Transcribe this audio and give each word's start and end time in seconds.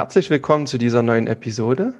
Herzlich 0.00 0.30
willkommen 0.30 0.66
zu 0.66 0.78
dieser 0.78 1.02
neuen 1.02 1.26
Episode. 1.26 1.92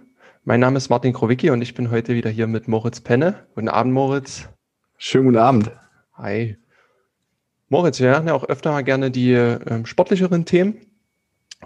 Mein 0.44 0.58
Name 0.58 0.78
ist 0.78 0.88
Martin 0.88 1.12
Krowicki 1.12 1.50
und 1.50 1.60
ich 1.60 1.74
bin 1.74 1.90
heute 1.90 2.14
wieder 2.14 2.30
hier 2.30 2.46
mit 2.46 2.66
Moritz 2.66 3.02
Penne. 3.02 3.46
Guten 3.54 3.68
Abend, 3.68 3.92
Moritz. 3.92 4.48
Schönen 4.96 5.26
guten 5.26 5.36
Abend. 5.36 5.70
Hi. 6.14 6.56
Moritz, 7.68 8.00
wir 8.00 8.12
machen 8.12 8.28
ja 8.28 8.32
auch 8.32 8.44
öfter 8.44 8.72
mal 8.72 8.84
gerne 8.84 9.10
die 9.10 9.32
ähm, 9.32 9.84
sportlicheren 9.84 10.46
Themen. 10.46 10.78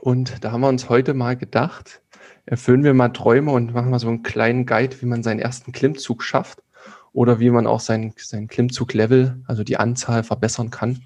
Und 0.01 0.45
da 0.45 0.51
haben 0.51 0.63
wir 0.63 0.69
uns 0.69 0.89
heute 0.89 1.15
mal 1.15 1.37
gedacht, 1.37 2.03
erfüllen 2.47 2.83
wir 2.83 2.95
mal 2.95 3.11
Träume 3.11 3.53
und 3.53 3.73
machen 3.73 3.91
mal 3.91 4.01
so 4.01 4.09
einen 4.09 4.25
kleinen 4.25 4.67
Guide, 4.67 5.01
wie 5.03 5.07
man 5.07 5.23
seinen 5.23 5.39
ersten 5.39 5.71
Klimmzug 5.71 6.25
schafft 6.25 6.65
oder 7.13 7.39
wie 7.39 7.51
man 7.51 7.69
auch 7.69 7.79
sein, 7.79 8.13
sein 8.17 8.49
Klimmzug-Level, 8.49 9.41
also 9.47 9.63
die 9.63 9.77
Anzahl 9.77 10.25
verbessern 10.25 10.71
kann. 10.71 11.01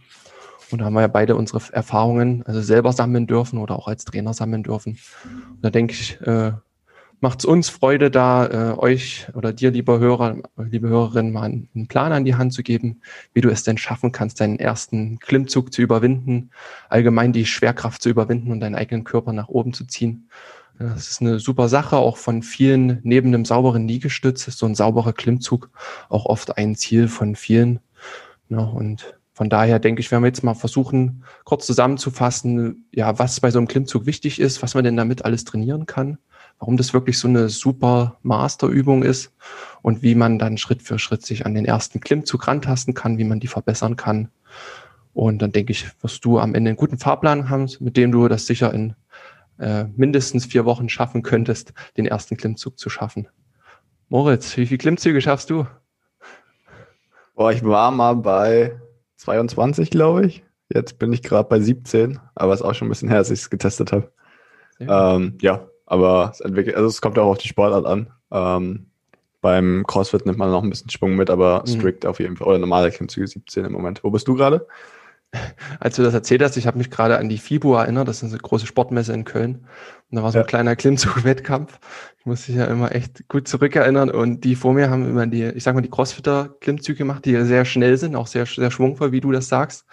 Und 0.70 0.80
da 0.80 0.84
haben 0.84 0.94
wir 0.94 1.00
ja 1.00 1.08
beide 1.08 1.36
unsere 1.36 1.60
Erfahrungen, 1.72 2.42
also 2.44 2.60
selber 2.60 2.92
sammeln 2.92 3.26
dürfen 3.26 3.58
oder 3.58 3.76
auch 3.76 3.88
als 3.88 4.04
Trainer 4.04 4.34
sammeln 4.34 4.62
dürfen. 4.62 4.98
Und 5.24 5.62
da 5.62 5.70
denke 5.70 5.94
ich, 5.94 6.20
äh, 6.20 6.52
macht 7.20 7.40
es 7.40 7.44
uns 7.44 7.68
Freude, 7.68 8.10
da 8.10 8.46
äh, 8.46 8.78
euch 8.78 9.26
oder 9.34 9.52
dir, 9.52 9.70
lieber 9.70 9.98
Hörer, 9.98 10.36
liebe 10.56 10.88
Hörerin, 10.88 11.32
mal 11.32 11.44
einen 11.44 11.88
Plan 11.88 12.12
an 12.12 12.24
die 12.24 12.36
Hand 12.36 12.52
zu 12.52 12.62
geben, 12.62 13.00
wie 13.32 13.40
du 13.40 13.48
es 13.48 13.62
denn 13.62 13.78
schaffen 13.78 14.12
kannst, 14.12 14.40
deinen 14.40 14.58
ersten 14.58 15.18
Klimmzug 15.18 15.72
zu 15.72 15.82
überwinden, 15.82 16.50
allgemein 16.88 17.32
die 17.32 17.46
Schwerkraft 17.46 18.02
zu 18.02 18.08
überwinden 18.08 18.52
und 18.52 18.60
deinen 18.60 18.76
eigenen 18.76 19.04
Körper 19.04 19.32
nach 19.32 19.48
oben 19.48 19.72
zu 19.72 19.84
ziehen. 19.86 20.28
Das 20.78 21.10
ist 21.10 21.20
eine 21.20 21.40
super 21.40 21.68
Sache, 21.68 21.96
auch 21.96 22.16
von 22.16 22.42
vielen, 22.42 23.00
neben 23.02 23.28
einem 23.28 23.44
sauberen 23.44 23.88
Liegestütz 23.88 24.46
ist 24.46 24.58
so 24.58 24.66
ein 24.66 24.76
sauberer 24.76 25.12
Klimmzug 25.12 25.70
auch 26.08 26.24
oft 26.26 26.56
ein 26.56 26.76
Ziel 26.76 27.08
von 27.08 27.34
vielen. 27.34 27.80
Ja, 28.48 28.60
und 28.60 29.17
von 29.38 29.48
daher 29.48 29.78
denke 29.78 30.00
ich, 30.00 30.10
werden 30.10 30.24
wir 30.24 30.28
jetzt 30.28 30.42
mal 30.42 30.54
versuchen, 30.54 31.22
kurz 31.44 31.64
zusammenzufassen, 31.64 32.88
ja, 32.92 33.20
was 33.20 33.38
bei 33.38 33.52
so 33.52 33.58
einem 33.58 33.68
Klimmzug 33.68 34.04
wichtig 34.04 34.40
ist, 34.40 34.64
was 34.64 34.74
man 34.74 34.82
denn 34.82 34.96
damit 34.96 35.24
alles 35.24 35.44
trainieren 35.44 35.86
kann, 35.86 36.18
warum 36.58 36.76
das 36.76 36.92
wirklich 36.92 37.20
so 37.20 37.28
eine 37.28 37.48
super 37.48 38.18
Masterübung 38.22 39.04
ist 39.04 39.32
und 39.80 40.02
wie 40.02 40.16
man 40.16 40.40
dann 40.40 40.58
Schritt 40.58 40.82
für 40.82 40.98
Schritt 40.98 41.24
sich 41.24 41.46
an 41.46 41.54
den 41.54 41.66
ersten 41.66 42.00
Klimmzug 42.00 42.48
rantasten 42.48 42.94
kann, 42.94 43.16
wie 43.16 43.22
man 43.22 43.38
die 43.38 43.46
verbessern 43.46 43.94
kann. 43.94 44.28
Und 45.14 45.40
dann 45.40 45.52
denke 45.52 45.70
ich, 45.70 45.86
wirst 46.02 46.24
du 46.24 46.40
am 46.40 46.56
Ende 46.56 46.70
einen 46.70 46.76
guten 46.76 46.98
Fahrplan 46.98 47.48
haben, 47.48 47.70
mit 47.78 47.96
dem 47.96 48.10
du 48.10 48.26
das 48.26 48.44
sicher 48.44 48.74
in 48.74 48.96
äh, 49.60 49.84
mindestens 49.94 50.46
vier 50.46 50.64
Wochen 50.64 50.88
schaffen 50.88 51.22
könntest, 51.22 51.72
den 51.96 52.06
ersten 52.06 52.36
Klimmzug 52.36 52.76
zu 52.76 52.90
schaffen. 52.90 53.28
Moritz, 54.08 54.56
wie 54.56 54.66
viele 54.66 54.78
Klimmzüge 54.78 55.20
schaffst 55.20 55.48
du? 55.50 55.64
Boah, 57.36 57.52
ich 57.52 57.62
war 57.62 57.92
mal 57.92 58.16
bei 58.16 58.80
22, 59.18 59.90
glaube 59.90 60.26
ich. 60.26 60.42
Jetzt 60.72 60.98
bin 60.98 61.12
ich 61.12 61.22
gerade 61.22 61.48
bei 61.48 61.60
17, 61.60 62.18
aber 62.34 62.52
es 62.52 62.60
ist 62.60 62.66
auch 62.66 62.74
schon 62.74 62.88
ein 62.88 62.90
bisschen 62.90 63.08
her, 63.08 63.18
dass 63.18 63.30
ich 63.30 63.40
es 63.40 63.50
getestet 63.50 63.92
habe. 63.92 64.10
Ähm, 64.80 65.38
ja, 65.40 65.66
aber 65.86 66.30
es 66.32 66.40
entwickelt, 66.40 66.76
also 66.76 66.88
es 66.88 67.00
kommt 67.00 67.18
auch 67.18 67.28
auf 67.28 67.38
die 67.38 67.48
Sportart 67.48 67.86
an. 67.86 68.10
Ähm, 68.30 68.86
beim 69.40 69.84
CrossFit 69.86 70.26
nimmt 70.26 70.38
man 70.38 70.50
noch 70.50 70.62
ein 70.62 70.70
bisschen 70.70 70.90
Schwung 70.90 71.16
mit, 71.16 71.30
aber 71.30 71.62
mhm. 71.66 71.70
strikt 71.70 72.06
auf 72.06 72.20
jeden 72.20 72.36
Fall. 72.36 72.48
Oder 72.48 72.58
normale 72.58 72.90
Klimmzüge 72.90 73.26
17 73.26 73.64
im 73.64 73.72
Moment. 73.72 74.04
Wo 74.04 74.10
bist 74.10 74.28
du 74.28 74.34
gerade? 74.34 74.66
Als 75.80 75.96
du 75.96 76.02
das 76.02 76.14
erzählt 76.14 76.42
hast, 76.42 76.56
ich 76.56 76.66
habe 76.66 76.78
mich 76.78 76.90
gerade 76.90 77.18
an 77.18 77.28
die 77.28 77.38
FIBO 77.38 77.74
erinnert, 77.74 78.08
das 78.08 78.22
ist 78.22 78.32
eine 78.32 78.40
große 78.40 78.66
Sportmesse 78.66 79.12
in 79.12 79.24
Köln. 79.24 79.66
Und 80.10 80.16
da 80.16 80.22
war 80.22 80.32
so 80.32 80.38
ein 80.38 80.46
kleiner 80.46 80.74
Klimmzug-Wettkampf. 80.74 81.78
Ich 82.18 82.26
muss 82.26 82.48
mich 82.48 82.56
ja 82.56 82.64
immer 82.64 82.94
echt 82.94 83.28
gut 83.28 83.46
zurückerinnern. 83.46 84.10
Und 84.10 84.44
die 84.44 84.56
vor 84.56 84.72
mir 84.72 84.88
haben 84.90 85.08
immer 85.08 85.26
die, 85.26 85.44
ich 85.44 85.64
sag 85.64 85.74
mal, 85.74 85.82
die 85.82 85.90
Crossfitter-Klimmzüge 85.90 86.98
gemacht, 86.98 87.24
die 87.26 87.36
sehr 87.44 87.64
schnell 87.64 87.98
sind, 87.98 88.16
auch 88.16 88.26
sehr, 88.26 88.46
sehr 88.46 88.70
schwungvoll, 88.70 89.12
wie 89.12 89.20
du 89.20 89.32
das 89.32 89.48
sagst. 89.48 89.84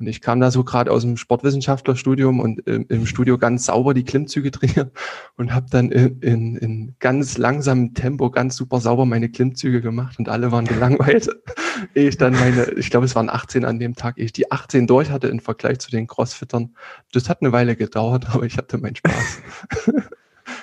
Und 0.00 0.06
ich 0.06 0.22
kam 0.22 0.40
da 0.40 0.50
so 0.50 0.64
gerade 0.64 0.90
aus 0.90 1.02
dem 1.02 1.18
Sportwissenschaftlerstudium 1.18 2.40
und 2.40 2.66
im, 2.66 2.86
im 2.88 3.06
Studio 3.06 3.36
ganz 3.36 3.66
sauber 3.66 3.92
die 3.92 4.04
Klimmzüge 4.04 4.50
trainiert 4.50 4.90
und 5.36 5.54
habe 5.54 5.66
dann 5.70 5.90
in, 5.90 6.20
in, 6.20 6.56
in 6.56 6.94
ganz 6.98 7.36
langsamem 7.36 7.92
Tempo 7.92 8.30
ganz 8.30 8.56
super 8.56 8.80
sauber 8.80 9.04
meine 9.04 9.28
Klimmzüge 9.28 9.82
gemacht 9.82 10.18
und 10.18 10.28
alle 10.28 10.50
waren 10.50 10.64
gelangweilt. 10.64 11.28
ehe 11.94 12.08
ich 12.08 12.16
dann 12.16 12.32
meine, 12.32 12.70
ich 12.72 12.90
glaube, 12.90 13.06
es 13.06 13.14
waren 13.14 13.28
18 13.28 13.64
an 13.64 13.78
dem 13.78 13.94
Tag, 13.94 14.18
ehe 14.18 14.24
ich 14.24 14.32
die 14.32 14.50
18 14.50 14.86
durch 14.86 15.10
hatte 15.10 15.28
im 15.28 15.40
Vergleich 15.40 15.78
zu 15.78 15.90
den 15.90 16.06
Crossfittern. 16.06 16.74
Das 17.12 17.28
hat 17.28 17.42
eine 17.42 17.52
Weile 17.52 17.76
gedauert, 17.76 18.26
aber 18.32 18.44
ich 18.44 18.56
hatte 18.56 18.78
meinen 18.78 18.96
Spaß. 18.96 19.42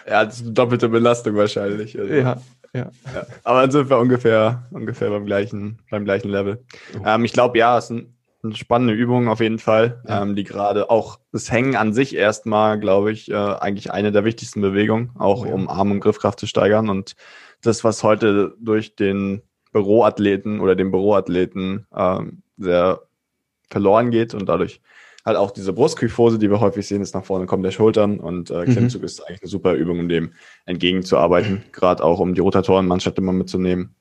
ja, 0.08 0.26
das 0.26 0.38
ist 0.38 0.46
eine 0.46 0.54
doppelte 0.54 0.90
Belastung 0.90 1.36
wahrscheinlich. 1.36 1.98
Also. 1.98 2.12
Ja, 2.12 2.38
ja, 2.74 2.92
ja. 3.14 3.26
Aber 3.44 3.62
dann 3.62 3.72
sind 3.72 3.90
wir 3.90 3.98
ungefähr, 3.98 4.64
ungefähr 4.72 5.10
beim 5.10 5.26
gleichen, 5.26 5.80
beim 5.90 6.06
gleichen 6.06 6.30
Level. 6.30 6.64
Oh. 7.00 7.04
Ähm, 7.06 7.26
ich 7.26 7.34
glaube, 7.34 7.58
ja, 7.58 7.78
es 7.78 7.88
sind 7.88 8.17
eine 8.44 8.56
spannende 8.56 8.94
Übung 8.94 9.28
auf 9.28 9.40
jeden 9.40 9.60
Fall, 9.60 10.02
ja. 10.08 10.22
ähm, 10.22 10.36
die 10.36 10.44
gerade 10.44 10.90
auch 10.90 11.20
das 11.32 11.52
Hängen 11.52 11.76
an 11.76 11.94
sich 11.94 12.16
erstmal, 12.16 12.80
glaube 12.80 13.12
ich, 13.12 13.32
äh, 13.32 13.36
eigentlich 13.36 13.92
eine 13.92 14.12
der 14.12 14.26
wichtigsten 14.26 14.62
Bewegungen, 14.62 15.12
auch 15.18 15.44
oh, 15.44 15.48
ja. 15.48 15.54
um 15.54 15.68
Arm- 15.70 15.92
und 15.92 16.00
Griffkraft 16.00 16.40
zu 16.40 16.48
steigern. 16.48 16.90
Und 16.90 17.16
das, 17.62 17.84
was 17.84 18.04
heute 18.04 18.56
durch 18.60 18.96
den 18.96 19.42
Büroathleten 19.72 20.60
oder 20.60 20.76
den 20.76 20.92
Büroathleten 20.92 21.88
ähm, 21.96 22.44
sehr 22.58 23.02
verloren 23.70 24.12
geht 24.12 24.34
und 24.34 24.48
dadurch 24.48 24.82
halt 25.26 25.38
auch 25.38 25.52
diese 25.52 25.74
Brustkyphose, 25.74 26.40
die 26.40 26.50
wir 26.50 26.62
häufig 26.62 26.88
sehen, 26.88 27.02
ist 27.02 27.14
nach 27.14 27.26
vorne 27.26 27.48
kommen 27.48 27.64
der 27.64 27.72
Schultern 27.72 28.20
und 28.20 28.50
äh, 28.50 28.66
mhm. 28.66 28.72
Klimmzug 28.72 29.02
mhm. 29.02 29.06
ist 29.06 29.22
eigentlich 29.22 29.42
eine 29.42 29.50
super 29.50 29.74
Übung, 29.74 30.00
um 30.00 30.10
dem 30.10 30.34
entgegenzuarbeiten, 30.66 31.64
gerade 31.74 32.04
auch 32.04 32.20
um 32.20 32.34
die 32.34 32.42
Rotatorenmannschaft 32.42 33.18
immer 33.18 33.34
mitzunehmen 33.34 33.94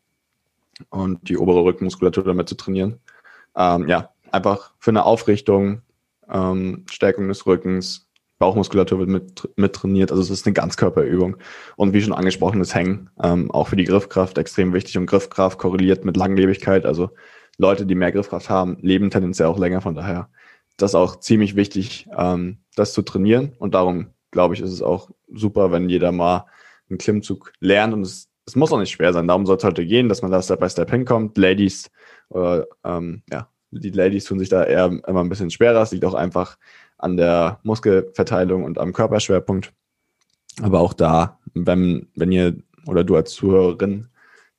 und 0.91 1.29
die 1.29 1.37
obere 1.37 1.65
Rückenmuskulatur 1.65 2.23
damit 2.23 2.49
zu 2.49 2.55
trainieren. 2.55 3.01
Ähm, 3.57 3.89
ja, 3.89 4.11
einfach 4.37 4.73
für 4.79 4.91
eine 4.91 5.05
Aufrichtung, 5.05 5.83
ähm, 6.31 6.85
Stärkung 6.91 7.29
des 7.29 7.47
Rückens, 7.47 8.07
Bauchmuskulatur 8.39 8.99
wird 8.99 9.09
mit, 9.09 9.49
mit 9.57 9.73
trainiert. 9.73 10.11
Also 10.11 10.23
es 10.23 10.31
ist 10.31 10.47
eine 10.47 10.53
Ganzkörperübung. 10.53 11.37
Und 11.77 11.95
wie 11.95 12.03
schon 12.03 12.13
angesprochen, 12.13 12.59
das 12.59 12.75
Hängen 12.75 13.09
ähm, 13.23 13.51
auch 13.51 13.69
für 13.69 13.77
die 13.77 13.85
Griffkraft 13.85 14.37
extrem 14.37 14.75
wichtig. 14.75 14.99
Und 14.99 15.07
Griffkraft 15.07 15.59
korreliert 15.59 16.05
mit 16.05 16.17
Langlebigkeit. 16.17 16.85
Also 16.85 17.11
Leute, 17.57 17.87
die 17.87 17.95
mehr 17.95 18.13
Griffkraft 18.13 18.51
haben, 18.51 18.77
leben 18.83 19.11
tendenziell 19.11 19.49
auch 19.49 19.59
länger. 19.59 19.81
Von 19.81 19.95
daher 19.95 20.29
das 20.77 20.95
auch 20.95 21.17
ziemlich 21.17 21.57
wichtig, 21.57 22.09
ähm, 22.17 22.59
das 22.75 22.93
zu 22.93 23.01
trainieren. 23.03 23.55
Und 23.59 23.75
darum 23.75 24.09
glaube 24.31 24.55
ich, 24.55 24.61
ist 24.61 24.73
es 24.73 24.83
auch 24.83 25.11
super, 25.33 25.73
wenn 25.73 25.89
jeder 25.89 26.13
mal 26.13 26.45
einen 26.91 26.99
Klimmzug 26.99 27.53
lernt. 27.61 27.95
Und 27.95 28.03
es, 28.03 28.29
es 28.45 28.55
muss 28.55 28.71
auch 28.71 28.79
nicht 28.79 28.91
schwer 28.91 29.15
sein. 29.15 29.29
Darum 29.29 29.47
soll 29.47 29.57
es 29.57 29.65
heute 29.65 29.87
gehen, 29.87 30.11
dass 30.11 30.21
man 30.21 30.31
da 30.31 30.43
Step 30.43 30.61
by 30.61 30.69
Step 30.69 30.91
hinkommt. 30.91 31.39
Ladies 31.39 31.91
oder 32.29 32.67
ähm, 32.85 33.23
ja, 33.31 33.49
die 33.71 33.91
Ladies 33.91 34.25
tun 34.25 34.39
sich 34.39 34.49
da 34.49 34.65
eher 34.65 34.87
immer 35.07 35.21
ein 35.21 35.29
bisschen 35.29 35.51
schwerer. 35.51 35.81
Das 35.81 35.93
liegt 35.93 36.05
auch 36.05 36.15
einfach 36.15 36.59
an 36.99 37.17
der 37.17 37.61
Muskelverteilung 37.63 38.65
und 38.65 38.79
am 38.79 38.93
Körperschwerpunkt. 38.93 39.73
Aber 40.63 40.81
auch 40.81 40.95
da, 40.95 41.39
wenn, 41.55 42.09
wenn 42.15 42.33
ihr 42.33 42.57
oder 42.87 43.05
du 43.05 43.17
als 43.17 43.33
Zuhörerin 43.33 44.09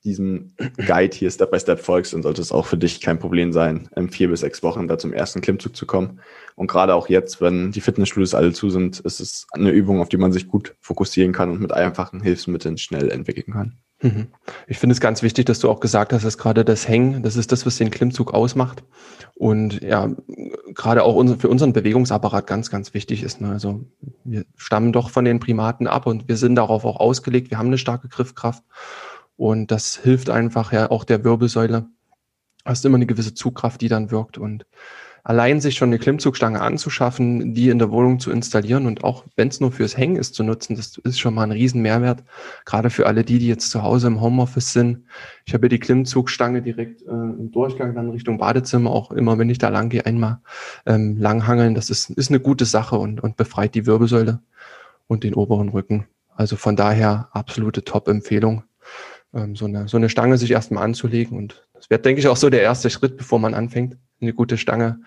diesem 0.03 0.53
Guide 0.85 1.16
hier 1.16 1.31
Step 1.31 1.51
by 1.51 1.59
Step 1.59 1.79
folgst, 1.79 2.13
dann 2.13 2.23
sollte 2.23 2.41
es 2.41 2.51
auch 2.51 2.66
für 2.66 2.78
dich 2.78 3.01
kein 3.01 3.19
Problem 3.19 3.51
sein, 3.51 3.90
in 3.95 4.09
vier 4.09 4.29
bis 4.29 4.41
sechs 4.41 4.63
Wochen 4.63 4.88
da 4.88 4.97
zum 4.97 5.12
ersten 5.12 5.41
Klimmzug 5.41 5.75
zu 5.75 5.85
kommen. 5.85 6.22
Und 6.56 6.68
gerade 6.68 6.95
auch 6.95 7.09
jetzt, 7.09 7.41
wenn 7.41 7.72
die 7.72 7.81
Fitnessstudios 7.81 8.34
alle 8.34 8.53
zu 8.53 8.69
sind, 8.69 9.00
ist 9.00 9.19
es 9.19 9.48
eine 9.51 9.71
Übung, 9.71 10.00
auf 10.00 10.10
die 10.10 10.18
man 10.18 10.31
sich 10.31 10.48
gut 10.48 10.75
fokussieren 10.80 11.33
kann 11.33 11.51
und 11.51 11.62
mit 11.62 11.74
einfachen 11.74 12.21
Hilfsmitteln 12.21 12.77
schnell 12.77 13.12
entwickeln 13.12 13.53
kann. 13.53 13.80
Mhm. 14.02 14.28
Ich 14.68 14.78
finde 14.78 14.94
es 14.94 15.00
ganz 15.00 15.24
wichtig, 15.24 15.46
dass 15.46 15.60
du 15.60 15.70
auch 15.70 15.80
gesagt 15.80 16.14
hast, 16.14 16.24
dass 16.24 16.38
gerade 16.38 16.64
das 16.64 16.88
Hängen, 16.88 17.24
das 17.24 17.36
ist 17.36 17.52
das, 17.52 17.66
was 17.66 17.78
den 17.78 17.90
Klimmzug 17.90 18.34
ausmacht. 18.34 18.84
Und 19.34 19.82
ja, 19.82 20.10
gerade 20.74 21.04
auch 21.04 21.24
für 21.38 21.50
unseren 21.50 21.74
Bewegungsapparat 21.74 22.46
ganz, 22.46 22.70
ganz 22.70 22.94
wichtig 22.94 23.24
ist. 23.24 23.42
Ne? 23.42 23.50
Also 23.50 23.86
wir 24.24 24.46
stammen 24.56 24.94
doch 24.94 25.10
von 25.10 25.26
den 25.26 25.40
Primaten 25.40 25.88
ab 25.88 26.06
und 26.06 26.28
wir 26.28 26.38
sind 26.38 26.56
darauf 26.56 26.86
auch 26.86 27.00
ausgelegt. 27.00 27.50
Wir 27.50 27.58
haben 27.58 27.68
eine 27.68 27.78
starke 27.78 28.08
Griffkraft 28.08 28.64
und 29.36 29.72
das 29.72 29.98
hilft 29.98 30.30
einfach 30.30 30.72
ja 30.72 30.92
auch 30.92 31.04
der 31.04 31.24
Wirbelsäule. 31.24 31.88
Hast 32.66 32.86
immer 32.86 32.98
eine 32.98 33.06
gewisse 33.06 33.34
Zugkraft, 33.34 33.82
die 33.82 33.88
dann 33.88 34.12
wirkt 34.12 34.38
und 34.38 34.66
allein 35.27 35.59
sich 35.59 35.75
schon 35.75 35.89
eine 35.89 36.00
Klimmzugstange 36.00 36.62
anzuschaffen, 36.62 37.53
die 37.53 37.68
in 37.68 37.79
der 37.79 37.91
Wohnung 37.91 38.21
zu 38.21 38.31
installieren 38.31 38.85
und 38.85 39.03
auch 39.03 39.25
wenn 39.35 39.50
es 39.50 39.59
nur 39.59 39.74
fürs 39.74 39.97
Hängen 39.97 40.15
ist 40.15 40.35
zu 40.35 40.44
nutzen, 40.44 40.77
das 40.77 40.97
ist 41.03 41.19
schon 41.19 41.33
mal 41.33 41.44
ein 41.44 41.51
riesen 41.51 41.81
Mehrwert. 41.81 42.24
Gerade 42.63 42.89
für 42.89 43.07
alle 43.07 43.25
die, 43.25 43.38
die 43.38 43.50
jetzt 43.50 43.69
zu 43.69 43.83
Hause 43.83 44.07
im 44.07 44.21
Homeoffice 44.21 44.71
sind. 44.71 45.03
Ich 45.45 45.53
habe 45.53 45.68
die 45.68 45.79
Klimmzugstange 45.79 46.62
direkt 46.62 47.01
äh, 47.01 47.09
im 47.09 47.51
Durchgang 47.51 47.94
dann 47.94 48.09
Richtung 48.09 48.38
Badezimmer, 48.38 48.89
auch 48.89 49.12
immer 49.12 49.38
wenn 49.38 49.50
ich 49.50 49.57
da 49.57 49.68
lang 49.68 49.89
gehe, 49.89 50.06
einmal 50.06 50.39
ähm, 50.85 51.18
langhangeln. 51.18 51.75
Das 51.75 51.89
ist, 51.89 52.09
ist 52.12 52.29
eine 52.29 52.39
gute 52.39 52.63
Sache 52.63 52.97
und, 52.97 53.21
und 53.21 53.35
befreit 53.35 53.75
die 53.75 53.85
Wirbelsäule. 53.85 54.39
und 55.07 55.25
den 55.25 55.33
oberen 55.33 55.69
Rücken. 55.69 56.07
Also 56.35 56.56
von 56.56 56.77
daher 56.77 57.27
absolute 57.33 57.83
Top-Empfehlung, 57.83 58.63
ähm, 59.33 59.57
so, 59.57 59.65
eine, 59.65 59.89
so 59.89 59.97
eine 59.97 60.07
Stange 60.07 60.38
sich 60.38 60.51
erstmal 60.51 60.85
anzulegen. 60.85 61.38
Und 61.38 61.68
das 61.74 61.89
wäre, 61.89 62.01
denke 62.01 62.21
ich, 62.21 62.29
auch 62.29 62.38
so 62.38 62.50
der 62.50 62.62
erste 62.62 62.89
Schritt, 62.89 63.18
bevor 63.18 63.39
man 63.39 63.53
anfängt, 63.53 63.97
eine 64.22 64.34
gute 64.34 64.58
Stange 64.58 65.02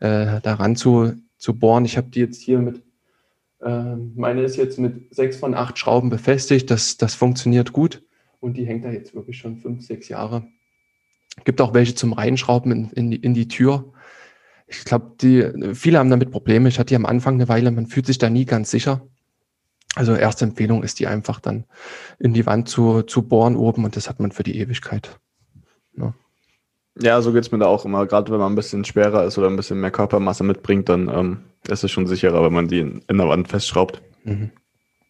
äh, 0.00 0.40
daran 0.40 0.76
zu, 0.76 1.14
zu 1.36 1.58
bohren. 1.58 1.84
Ich 1.84 1.96
habe 1.96 2.08
die 2.08 2.20
jetzt 2.20 2.42
hier 2.42 2.58
mit, 2.58 2.82
äh, 3.60 3.96
meine 4.14 4.42
ist 4.42 4.56
jetzt 4.56 4.78
mit 4.78 5.14
sechs 5.14 5.36
von 5.36 5.54
acht 5.54 5.78
Schrauben 5.78 6.10
befestigt. 6.10 6.70
Das, 6.70 6.96
das 6.96 7.14
funktioniert 7.14 7.72
gut 7.72 8.02
und 8.40 8.56
die 8.56 8.66
hängt 8.66 8.84
da 8.84 8.90
jetzt 8.90 9.14
wirklich 9.14 9.38
schon 9.38 9.56
fünf, 9.58 9.84
sechs 9.84 10.08
Jahre. 10.08 10.46
Gibt 11.44 11.60
auch 11.60 11.74
welche 11.74 11.94
zum 11.94 12.12
Reinschrauben 12.12 12.72
in, 12.72 12.90
in, 12.90 13.10
die, 13.10 13.16
in 13.16 13.34
die 13.34 13.48
Tür. 13.48 13.92
Ich 14.66 14.84
glaube, 14.84 15.12
die 15.20 15.74
viele 15.74 15.98
haben 15.98 16.10
damit 16.10 16.30
Probleme. 16.30 16.68
Ich 16.68 16.78
hatte 16.78 16.88
die 16.88 16.96
am 16.96 17.06
Anfang 17.06 17.34
eine 17.34 17.48
Weile, 17.48 17.70
man 17.70 17.86
fühlt 17.86 18.06
sich 18.06 18.18
da 18.18 18.30
nie 18.30 18.46
ganz 18.46 18.70
sicher. 18.70 19.06
Also 19.94 20.14
erste 20.14 20.44
Empfehlung 20.44 20.82
ist 20.82 20.98
die 21.00 21.06
einfach 21.06 21.40
dann 21.40 21.64
in 22.18 22.34
die 22.34 22.44
Wand 22.44 22.68
zu, 22.68 23.02
zu 23.02 23.22
bohren 23.22 23.56
oben 23.56 23.84
und 23.84 23.96
das 23.96 24.08
hat 24.08 24.20
man 24.20 24.32
für 24.32 24.42
die 24.42 24.58
Ewigkeit. 24.58 25.18
Ja, 25.96 26.14
ja 27.00 27.20
so 27.20 27.32
geht's 27.32 27.52
mir 27.52 27.58
da 27.58 27.66
auch 27.66 27.84
immer. 27.84 28.06
Gerade 28.06 28.32
wenn 28.32 28.38
man 28.38 28.52
ein 28.52 28.56
bisschen 28.56 28.84
schwerer 28.84 29.24
ist 29.24 29.38
oder 29.38 29.48
ein 29.48 29.56
bisschen 29.56 29.80
mehr 29.80 29.90
Körpermasse 29.90 30.44
mitbringt, 30.44 30.88
dann 30.88 31.08
ähm, 31.08 31.38
ist 31.68 31.84
es 31.84 31.90
schon 31.90 32.06
sicherer, 32.06 32.44
wenn 32.44 32.52
man 32.52 32.68
die 32.68 32.80
in, 32.80 33.02
in 33.08 33.18
der 33.18 33.28
Wand 33.28 33.48
festschraubt. 33.48 34.02
Mhm. 34.24 34.50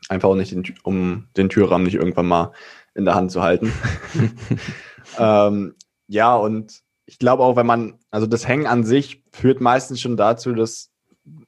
Einfach 0.09 0.29
auch 0.29 0.37
nicht, 0.37 0.53
den, 0.53 0.65
um 0.83 1.27
den 1.37 1.49
Türrahmen 1.49 1.85
nicht 1.85 1.97
irgendwann 1.97 2.27
mal 2.27 2.53
in 2.95 3.05
der 3.05 3.15
Hand 3.15 3.31
zu 3.31 3.43
halten. 3.43 3.73
ähm, 5.19 5.75
ja, 6.09 6.37
und 6.37 6.83
ich 7.07 7.19
glaube 7.19 7.43
auch, 7.43 7.57
wenn 7.57 7.67
man, 7.67 7.95
also 8.11 8.27
das 8.27 8.47
Hängen 8.47 8.67
an 8.67 8.85
sich 8.85 9.23
führt 9.33 9.61
meistens 9.61 10.01
schon 10.01 10.17
dazu, 10.17 10.53
dass 10.53 10.91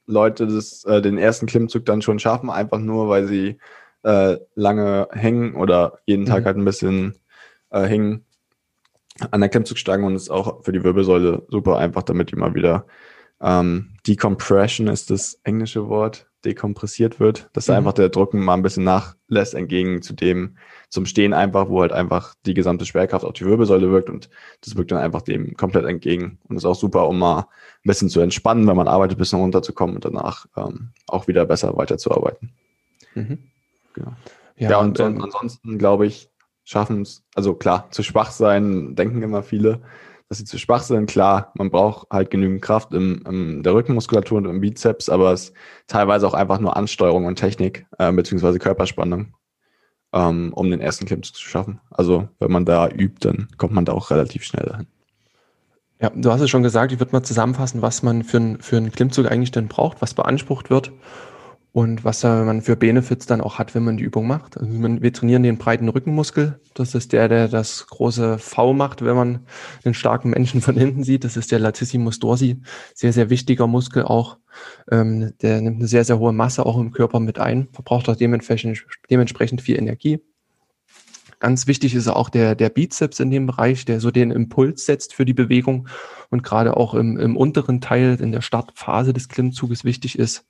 Leute 0.06 0.46
das, 0.46 0.85
äh, 0.85 1.02
den 1.02 1.19
ersten 1.19 1.46
Klimmzug 1.46 1.85
dann 1.85 2.02
schon 2.02 2.19
schaffen, 2.19 2.50
einfach 2.50 2.79
nur, 2.79 3.08
weil 3.08 3.26
sie 3.26 3.58
äh, 4.02 4.38
lange 4.55 5.08
hängen 5.12 5.55
oder 5.55 5.99
jeden 6.06 6.25
Tag 6.25 6.43
mhm. 6.43 6.46
halt 6.46 6.56
ein 6.56 6.64
bisschen 6.64 7.14
äh, 7.70 7.82
hängen 7.82 8.25
an 9.30 9.40
der 9.40 9.48
Klimmzugstange 9.48 10.06
und 10.06 10.14
ist 10.14 10.30
auch 10.30 10.64
für 10.64 10.72
die 10.72 10.84
Wirbelsäule 10.84 11.46
super 11.48 11.78
einfach, 11.78 12.02
damit 12.02 12.30
die 12.30 12.36
mal 12.36 12.54
wieder 12.54 12.86
ähm, 13.40 13.90
Decompression 14.06 14.88
ist 14.88 15.10
das 15.10 15.40
englische 15.44 15.88
Wort, 15.88 16.26
dekompressiert 16.44 17.20
wird, 17.20 17.48
dass 17.52 17.68
mhm. 17.68 17.74
einfach 17.74 17.92
der 17.92 18.08
Drucken 18.08 18.44
mal 18.44 18.54
ein 18.54 18.62
bisschen 18.62 18.84
nachlässt 18.84 19.54
entgegen 19.54 20.02
zu 20.02 20.12
dem 20.14 20.56
zum 20.88 21.04
Stehen 21.04 21.32
einfach, 21.34 21.68
wo 21.68 21.82
halt 21.82 21.92
einfach 21.92 22.34
die 22.46 22.54
gesamte 22.54 22.86
Schwerkraft 22.86 23.24
auf 23.24 23.32
die 23.32 23.44
Wirbelsäule 23.44 23.90
wirkt 23.90 24.08
und 24.08 24.30
das 24.62 24.76
wirkt 24.76 24.90
dann 24.90 24.98
einfach 24.98 25.22
dem 25.22 25.56
komplett 25.56 25.84
entgegen 25.84 26.38
und 26.48 26.56
ist 26.56 26.64
auch 26.64 26.76
super, 26.76 27.08
um 27.08 27.18
mal 27.18 27.40
ein 27.40 27.46
bisschen 27.84 28.08
zu 28.08 28.20
entspannen, 28.20 28.66
wenn 28.66 28.76
man 28.76 28.88
arbeitet, 28.88 29.16
ein 29.16 29.20
bisschen 29.20 29.40
runterzukommen 29.40 29.96
und 29.96 30.04
danach 30.04 30.46
ähm, 30.56 30.90
auch 31.06 31.28
wieder 31.28 31.44
besser 31.44 31.76
weiterzuarbeiten. 31.76 32.52
Mhm. 33.14 33.38
Genau. 33.94 34.12
Ja, 34.56 34.70
ja, 34.70 34.78
und, 34.78 34.98
und 34.98 35.16
ähm, 35.16 35.22
ansonsten 35.22 35.78
glaube 35.78 36.06
ich, 36.06 36.30
schaffen 36.68 37.00
es, 37.00 37.24
also 37.34 37.54
klar, 37.54 37.90
zu 37.90 38.02
schwach 38.02 38.30
sein, 38.30 38.94
denken 38.94 39.22
immer 39.22 39.42
viele, 39.42 39.80
dass 40.28 40.36
sie 40.36 40.44
zu 40.44 40.58
schwach 40.58 40.82
sind. 40.82 41.08
Klar, 41.08 41.50
man 41.54 41.70
braucht 41.70 42.06
halt 42.10 42.30
genügend 42.30 42.60
Kraft 42.60 42.92
im, 42.92 43.22
im 43.26 43.62
der 43.62 43.72
Rückenmuskulatur 43.72 44.36
und 44.36 44.44
im 44.44 44.60
Bizeps, 44.60 45.08
aber 45.08 45.32
es 45.32 45.44
ist 45.44 45.54
teilweise 45.86 46.28
auch 46.28 46.34
einfach 46.34 46.60
nur 46.60 46.76
Ansteuerung 46.76 47.24
und 47.24 47.36
Technik, 47.36 47.86
äh, 47.98 48.12
beziehungsweise 48.12 48.58
Körperspannung, 48.58 49.32
ähm, 50.12 50.52
um 50.52 50.70
den 50.70 50.82
ersten 50.82 51.06
Klimmzug 51.06 51.36
zu 51.36 51.48
schaffen. 51.48 51.80
Also 51.90 52.28
wenn 52.38 52.52
man 52.52 52.66
da 52.66 52.86
übt, 52.88 53.26
dann 53.26 53.48
kommt 53.56 53.72
man 53.72 53.86
da 53.86 53.92
auch 53.92 54.10
relativ 54.10 54.44
schnell 54.44 54.66
dahin. 54.66 54.86
Ja, 56.02 56.10
du 56.14 56.30
hast 56.30 56.42
es 56.42 56.50
schon 56.50 56.62
gesagt, 56.62 56.92
ich 56.92 57.00
würde 57.00 57.12
mal 57.12 57.22
zusammenfassen, 57.22 57.80
was 57.80 58.02
man 58.02 58.24
für, 58.24 58.58
für 58.60 58.76
einen 58.76 58.92
Klimmzug 58.92 59.30
eigentlich 59.30 59.52
denn 59.52 59.68
braucht, 59.68 60.02
was 60.02 60.12
beansprucht 60.12 60.68
wird 60.68 60.92
und 61.72 62.04
was 62.04 62.22
man 62.22 62.62
für 62.62 62.76
Benefits 62.76 63.26
dann 63.26 63.40
auch 63.40 63.58
hat, 63.58 63.74
wenn 63.74 63.84
man 63.84 63.98
die 63.98 64.04
Übung 64.04 64.26
macht. 64.26 64.56
Also 64.56 64.72
wir 64.72 65.12
trainieren 65.12 65.42
den 65.42 65.58
breiten 65.58 65.88
Rückenmuskel. 65.88 66.60
Das 66.74 66.94
ist 66.94 67.12
der, 67.12 67.28
der 67.28 67.46
das 67.46 67.86
große 67.86 68.38
V 68.38 68.72
macht, 68.72 69.04
wenn 69.04 69.14
man 69.14 69.46
einen 69.84 69.94
starken 69.94 70.30
Menschen 70.30 70.60
von 70.62 70.76
hinten 70.76 71.04
sieht. 71.04 71.24
Das 71.24 71.36
ist 71.36 71.52
der 71.52 71.58
Latissimus 71.58 72.18
dorsi. 72.18 72.62
Sehr, 72.94 73.12
sehr 73.12 73.30
wichtiger 73.30 73.66
Muskel 73.66 74.04
auch. 74.04 74.38
Ähm, 74.90 75.34
der 75.42 75.60
nimmt 75.60 75.76
eine 75.76 75.88
sehr, 75.88 76.04
sehr 76.04 76.18
hohe 76.18 76.32
Masse 76.32 76.64
auch 76.64 76.78
im 76.78 76.90
Körper 76.90 77.20
mit 77.20 77.38
ein, 77.38 77.68
verbraucht 77.72 78.08
auch 78.08 78.16
dementsprechend, 78.16 78.84
dementsprechend 79.10 79.60
viel 79.60 79.78
Energie. 79.78 80.20
Ganz 81.40 81.68
wichtig 81.68 81.94
ist 81.94 82.08
auch 82.08 82.30
der, 82.30 82.56
der 82.56 82.70
Bizeps 82.70 83.20
in 83.20 83.30
dem 83.30 83.46
Bereich, 83.46 83.84
der 83.84 84.00
so 84.00 84.10
den 84.10 84.32
Impuls 84.32 84.86
setzt 84.86 85.14
für 85.14 85.24
die 85.24 85.34
Bewegung 85.34 85.86
und 86.30 86.42
gerade 86.42 86.76
auch 86.76 86.94
im, 86.94 87.16
im 87.16 87.36
unteren 87.36 87.80
Teil 87.80 88.18
in 88.20 88.32
der 88.32 88.40
Startphase 88.40 89.12
des 89.12 89.28
Klimmzuges 89.28 89.84
wichtig 89.84 90.18
ist, 90.18 90.46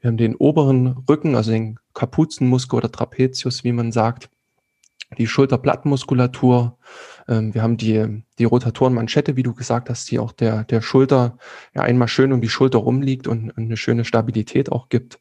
wir 0.00 0.08
haben 0.08 0.16
den 0.16 0.36
oberen 0.36 1.04
Rücken, 1.08 1.34
also 1.34 1.50
den 1.50 1.78
Kapuzenmuskel 1.94 2.78
oder 2.78 2.90
Trapezius, 2.90 3.64
wie 3.64 3.72
man 3.72 3.92
sagt, 3.92 4.30
die 5.18 5.26
Schulterblattmuskulatur. 5.26 6.78
Ähm, 7.28 7.54
wir 7.54 7.62
haben 7.62 7.76
die, 7.76 8.22
die 8.38 8.44
Rotatorenmanschette, 8.44 9.36
wie 9.36 9.42
du 9.42 9.54
gesagt 9.54 9.90
hast, 9.90 10.10
die 10.10 10.18
auch 10.18 10.32
der, 10.32 10.64
der 10.64 10.80
Schulter 10.82 11.38
ja 11.74 11.82
einmal 11.82 12.08
schön 12.08 12.32
um 12.32 12.40
die 12.40 12.48
Schulter 12.48 12.78
rumliegt 12.78 13.26
und, 13.26 13.50
und 13.50 13.64
eine 13.64 13.76
schöne 13.76 14.04
Stabilität 14.04 14.70
auch 14.72 14.88
gibt. 14.88 15.18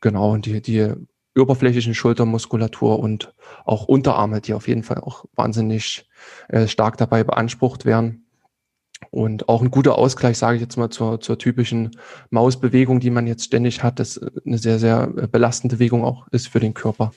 Genau, 0.00 0.32
und 0.32 0.46
die, 0.46 0.60
die 0.60 0.92
oberflächlichen 1.36 1.94
Schultermuskulatur 1.94 2.98
und 2.98 3.34
auch 3.64 3.86
Unterarme, 3.86 4.40
die 4.40 4.54
auf 4.54 4.68
jeden 4.68 4.82
Fall 4.82 4.98
auch 4.98 5.24
wahnsinnig 5.34 6.08
äh, 6.48 6.66
stark 6.66 6.96
dabei 6.96 7.24
beansprucht 7.24 7.84
werden. 7.84 8.25
Und 9.10 9.48
auch 9.48 9.62
ein 9.62 9.70
guter 9.70 9.98
Ausgleich, 9.98 10.38
sage 10.38 10.56
ich 10.56 10.62
jetzt 10.62 10.76
mal, 10.76 10.90
zur, 10.90 11.20
zur 11.20 11.38
typischen 11.38 11.90
Mausbewegung, 12.30 13.00
die 13.00 13.10
man 13.10 13.26
jetzt 13.26 13.44
ständig 13.44 13.82
hat, 13.82 13.98
das 13.98 14.20
eine 14.46 14.58
sehr, 14.58 14.78
sehr 14.78 15.06
belastende 15.06 15.76
Bewegung 15.76 16.04
auch 16.04 16.28
ist 16.28 16.48
für 16.48 16.60
den 16.60 16.74
Körper, 16.74 17.12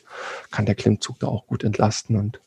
kann 0.52 0.66
der 0.66 0.76
Klimmzug 0.76 1.20
da 1.20 1.28
auch 1.28 1.48
gut 1.48 1.64
entlasten. 1.64 2.18
Und 2.18 2.42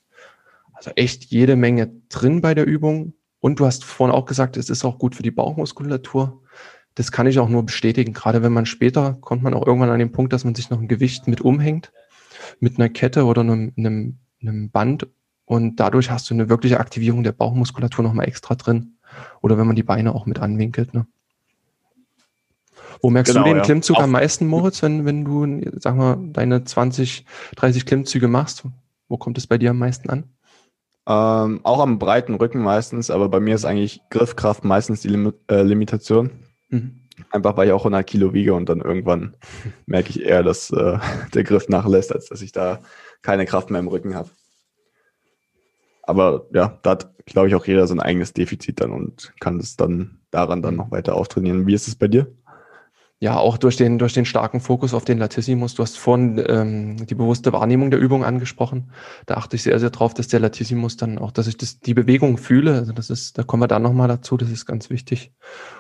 also 0.73 0.91
echt 0.97 1.25
jede 1.27 1.57
Menge 1.57 1.91
drin 2.09 2.41
bei 2.41 2.55
der 2.55 2.67
Übung. 2.67 3.15
Und 3.41 3.59
du 3.59 3.67
hast 3.67 3.85
vorhin 3.85 4.15
auch 4.15 4.27
gesagt, 4.27 4.57
es 4.57 4.69
ist 4.69 4.85
auch 4.85 4.99
gut 4.99 5.15
für 5.17 5.23
die 5.23 5.31
Bauchmuskulatur. 5.31 6.43
Das 6.95 7.11
kann 7.11 7.27
ich 7.27 7.39
auch 7.39 7.49
nur 7.49 7.65
bestätigen. 7.65 8.13
Gerade 8.13 8.43
wenn 8.43 8.53
man 8.53 8.67
später 8.67 9.15
kommt 9.21 9.43
man 9.43 9.55
auch 9.55 9.67
irgendwann 9.67 9.91
an 9.91 9.99
den 9.99 10.13
Punkt, 10.13 10.33
dass 10.33 10.45
man 10.45 10.55
sich 10.55 10.71
noch 10.71 10.81
ein 10.81 10.89
Gewicht 10.89 11.27
mit 11.27 11.41
umhängt, 11.41 11.93
mit 12.61 12.79
einer 12.79 12.89
Kette 12.91 13.25
oder 13.25 13.41
einem, 13.41 13.73
einem, 13.77 14.19
einem 14.41 14.71
Band. 14.71 15.09
Und 15.45 15.81
dadurch 15.81 16.11
hast 16.11 16.29
du 16.31 16.35
eine 16.35 16.49
wirkliche 16.49 16.81
Aktivierung 16.81 17.23
der 17.23 17.33
Bauchmuskulatur 17.33 18.05
nochmal 18.05 18.29
extra 18.29 18.55
drin. 18.55 18.99
Oder 19.41 19.59
wenn 19.59 19.67
man 19.67 19.77
die 19.77 19.83
Beine 19.83 20.15
auch 20.15 20.27
mit 20.27 20.39
anwinkelt. 20.39 20.95
Ne? 20.95 21.07
Wo 23.01 23.11
merkst 23.11 23.33
genau, 23.33 23.45
du 23.45 23.51
den 23.51 23.59
ja. 23.59 23.63
Klimmzug 23.65 23.97
Auf 23.97 24.05
am 24.05 24.13
meisten, 24.13 24.47
Moritz, 24.47 24.83
wenn, 24.83 25.05
wenn 25.05 25.25
du, 25.25 25.71
sag 25.79 25.97
mal, 25.97 26.19
deine 26.33 26.65
20, 26.65 27.25
30 27.57 27.87
Klimmzüge 27.87 28.29
machst? 28.29 28.65
Wo 29.09 29.17
kommt 29.17 29.39
es 29.39 29.47
bei 29.47 29.59
dir 29.59 29.71
am 29.71 29.79
meisten 29.79 30.09
an? 30.09 30.25
Ähm, 31.07 31.61
auch 31.65 31.81
am 31.81 31.99
breiten 31.99 32.35
Rücken 32.35 32.63
meistens, 32.63 33.11
aber 33.11 33.29
bei 33.29 33.41
mir 33.41 33.57
ist 33.57 33.65
eigentlich 33.65 34.01
Griffkraft 34.11 34.65
meistens 34.65 35.01
die 35.01 35.09
Lim 35.09 35.33
äh, 35.51 35.63
Limitation. 35.63 36.31
Mhm. 36.69 37.01
Einfach 37.31 37.57
weil 37.57 37.67
ich 37.67 37.73
auch 37.73 37.81
100 37.81 38.07
Kilo 38.07 38.33
wiege 38.33 38.55
und 38.55 38.69
dann 38.69 38.81
irgendwann 38.81 39.35
merke 39.87 40.11
ich 40.11 40.23
eher, 40.23 40.43
dass 40.43 40.71
äh, 40.71 40.99
der 41.35 41.45
Griff 41.45 41.69
nachlässt, 41.69 42.13
als 42.13 42.27
dass 42.29 42.41
ich 42.41 42.53
da 42.53 42.81
keine 43.21 43.47
Kraft 43.47 43.71
mehr 43.71 43.81
im 43.81 43.89
Rücken 43.89 44.15
habe. 44.15 44.31
Aber 46.03 46.47
ja, 46.53 46.79
da 46.83 46.91
hat, 46.91 47.25
glaube 47.27 47.49
ich, 47.49 47.55
auch 47.55 47.67
jeder 47.67 47.87
sein 47.87 48.01
eigenes 48.01 48.33
Defizit 48.33 48.81
dann 48.81 48.93
und 48.93 49.33
kann 49.41 49.59
das 49.59 49.77
dann 49.77 50.21
daran 50.31 50.63
dann 50.63 50.77
noch 50.77 50.91
weiter 50.91 51.15
auftrainieren. 51.15 51.67
Wie 51.67 51.75
ist 51.75 51.89
es 51.89 51.95
bei 51.95 52.09
dir? 52.09 52.27
Ja, 53.23 53.37
auch 53.37 53.57
durch 53.57 53.77
den, 53.77 54.01
durch 54.01 54.15
den 54.15 54.25
starken 54.25 54.59
Fokus 54.59 54.95
auf 54.95 55.05
den 55.05 55.19
Latissimus. 55.19 55.77
Du 55.77 55.85
hast 55.85 55.97
vorhin 55.97 56.45
ähm, 56.45 57.07
die 57.07 57.15
bewusste 57.15 57.53
Wahrnehmung 57.53 57.93
der 57.93 58.01
Übung 58.01 58.25
angesprochen. 58.25 58.91
Da 59.27 59.35
achte 59.35 59.55
ich 59.55 59.63
sehr, 59.63 59.79
sehr 59.79 59.91
drauf, 59.91 60.13
dass 60.13 60.27
der 60.27 60.41
Latissimus 60.41 60.97
dann 60.97 61.19
auch, 61.19 61.31
dass 61.31 61.47
ich 61.47 61.57
das, 61.57 61.79
die 61.79 61.95
Bewegung 61.95 62.37
fühle. 62.37 62.75
Also 62.75 62.93
das 62.93 63.11
ist, 63.11 63.39
da 63.39 63.45
kommen 63.45 63.63
wir 63.63 63.69
dann 63.69 63.83
nochmal 63.83 64.09
dazu, 64.09 64.37
das 64.37 64.51
ist 64.51 64.67
ganz 64.67 64.91
wichtig. 64.91 65.31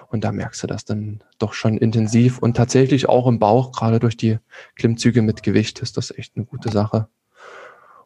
Und 0.06 0.22
da 0.22 0.30
merkst 0.30 0.62
du 0.62 0.68
das 0.68 0.84
dann 0.84 1.24
doch 1.40 1.52
schon 1.52 1.76
intensiv 1.78 2.38
und 2.38 2.56
tatsächlich 2.56 3.08
auch 3.08 3.26
im 3.26 3.40
Bauch, 3.40 3.72
gerade 3.72 3.98
durch 3.98 4.16
die 4.16 4.38
Klimmzüge 4.76 5.20
mit 5.20 5.42
Gewicht, 5.42 5.80
ist 5.80 5.96
das 5.96 6.16
echt 6.16 6.36
eine 6.36 6.44
gute 6.44 6.70
Sache. 6.70 7.08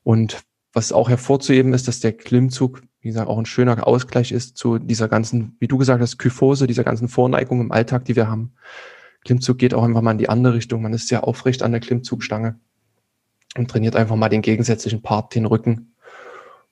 Und 0.03 0.45
was 0.77 0.93
auch 0.93 1.09
hervorzuheben 1.09 1.73
ist, 1.73 1.89
dass 1.89 2.01
der 2.01 2.13
Klimmzug, 2.13 2.83
wie 3.01 3.09
gesagt, 3.09 3.29
auch 3.29 3.39
ein 3.39 3.47
schöner 3.47 3.87
Ausgleich 3.87 4.31
ist 4.31 4.59
zu 4.59 4.79
dieser 4.79 5.09
ganzen, 5.09 5.57
wie 5.59 5.69
du 5.69 5.79
gesagt 5.79 6.03
hast, 6.03 6.19
Kyphose, 6.19 6.67
dieser 6.67 6.85
ganzen 6.85 7.09
Vorneigung 7.09 7.63
im 7.63 7.73
Alltag, 7.73 8.05
die 8.05 8.15
wir 8.15 8.29
haben. 8.29 8.53
Klimmzug 9.25 9.57
geht 9.57 9.73
auch 9.73 9.83
einfach 9.83 10.03
mal 10.03 10.11
in 10.11 10.19
die 10.19 10.29
andere 10.29 10.53
Richtung. 10.53 10.83
Man 10.83 10.93
ist 10.93 11.09
sehr 11.09 11.27
aufrecht 11.27 11.63
an 11.63 11.73
der 11.73 11.81
Klimmzugstange 11.81 12.61
und 13.57 13.71
trainiert 13.71 13.97
einfach 13.97 14.17
mal 14.17 14.29
den 14.29 14.43
gegensätzlichen 14.43 15.01
Part, 15.01 15.35
den 15.35 15.47
Rücken. 15.47 15.95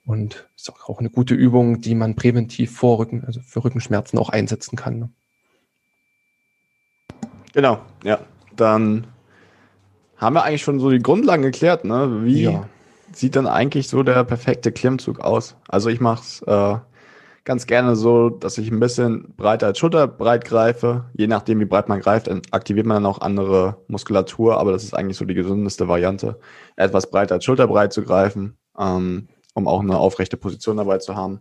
Und 0.05 0.47
ist 0.55 0.71
auch 0.85 0.99
eine 0.99 1.09
gute 1.09 1.33
Übung, 1.33 1.81
die 1.81 1.95
man 1.95 2.15
präventiv 2.15 2.77
vor 2.77 2.99
Rücken, 2.99 3.23
also 3.25 3.39
für 3.39 3.65
Rückenschmerzen 3.65 4.19
auch 4.19 4.29
einsetzen 4.29 4.75
kann. 4.75 4.99
Ne? 4.99 5.09
Genau, 7.53 7.81
ja. 8.03 8.19
Dann 8.55 9.07
haben 10.17 10.35
wir 10.35 10.43
eigentlich 10.43 10.61
schon 10.61 10.79
so 10.79 10.91
die 10.91 10.99
Grundlagen 10.99 11.41
geklärt, 11.41 11.85
ne? 11.85 12.23
Wie 12.23 12.43
ja 12.43 12.69
sieht 13.15 13.35
dann 13.35 13.47
eigentlich 13.47 13.87
so 13.87 14.03
der 14.03 14.23
perfekte 14.23 14.71
Klimmzug 14.71 15.19
aus? 15.19 15.55
Also 15.67 15.89
ich 15.89 15.99
mache 15.99 16.21
es 16.21 16.41
äh, 16.43 16.77
ganz 17.45 17.67
gerne 17.67 17.95
so, 17.95 18.29
dass 18.29 18.57
ich 18.57 18.71
ein 18.71 18.79
bisschen 18.79 19.33
breiter 19.37 19.67
als 19.67 19.79
Schulterbreit 19.79 20.43
greife. 20.45 21.05
Je 21.13 21.27
nachdem, 21.27 21.59
wie 21.59 21.65
breit 21.65 21.87
man 21.87 22.01
greift, 22.01 22.29
aktiviert 22.51 22.85
man 22.85 22.97
dann 22.97 23.05
auch 23.05 23.21
andere 23.21 23.77
Muskulatur, 23.87 24.57
aber 24.57 24.71
das 24.71 24.83
ist 24.83 24.93
eigentlich 24.93 25.17
so 25.17 25.25
die 25.25 25.35
gesündeste 25.35 25.87
Variante, 25.87 26.39
etwas 26.75 27.09
breiter 27.09 27.35
als 27.35 27.45
Schulterbreit 27.45 27.93
zu 27.93 28.03
greifen, 28.03 28.57
ähm, 28.77 29.29
um 29.53 29.67
auch 29.67 29.79
eine 29.79 29.97
aufrechte 29.97 30.37
Position 30.37 30.77
dabei 30.77 30.97
zu 30.97 31.15
haben. 31.15 31.39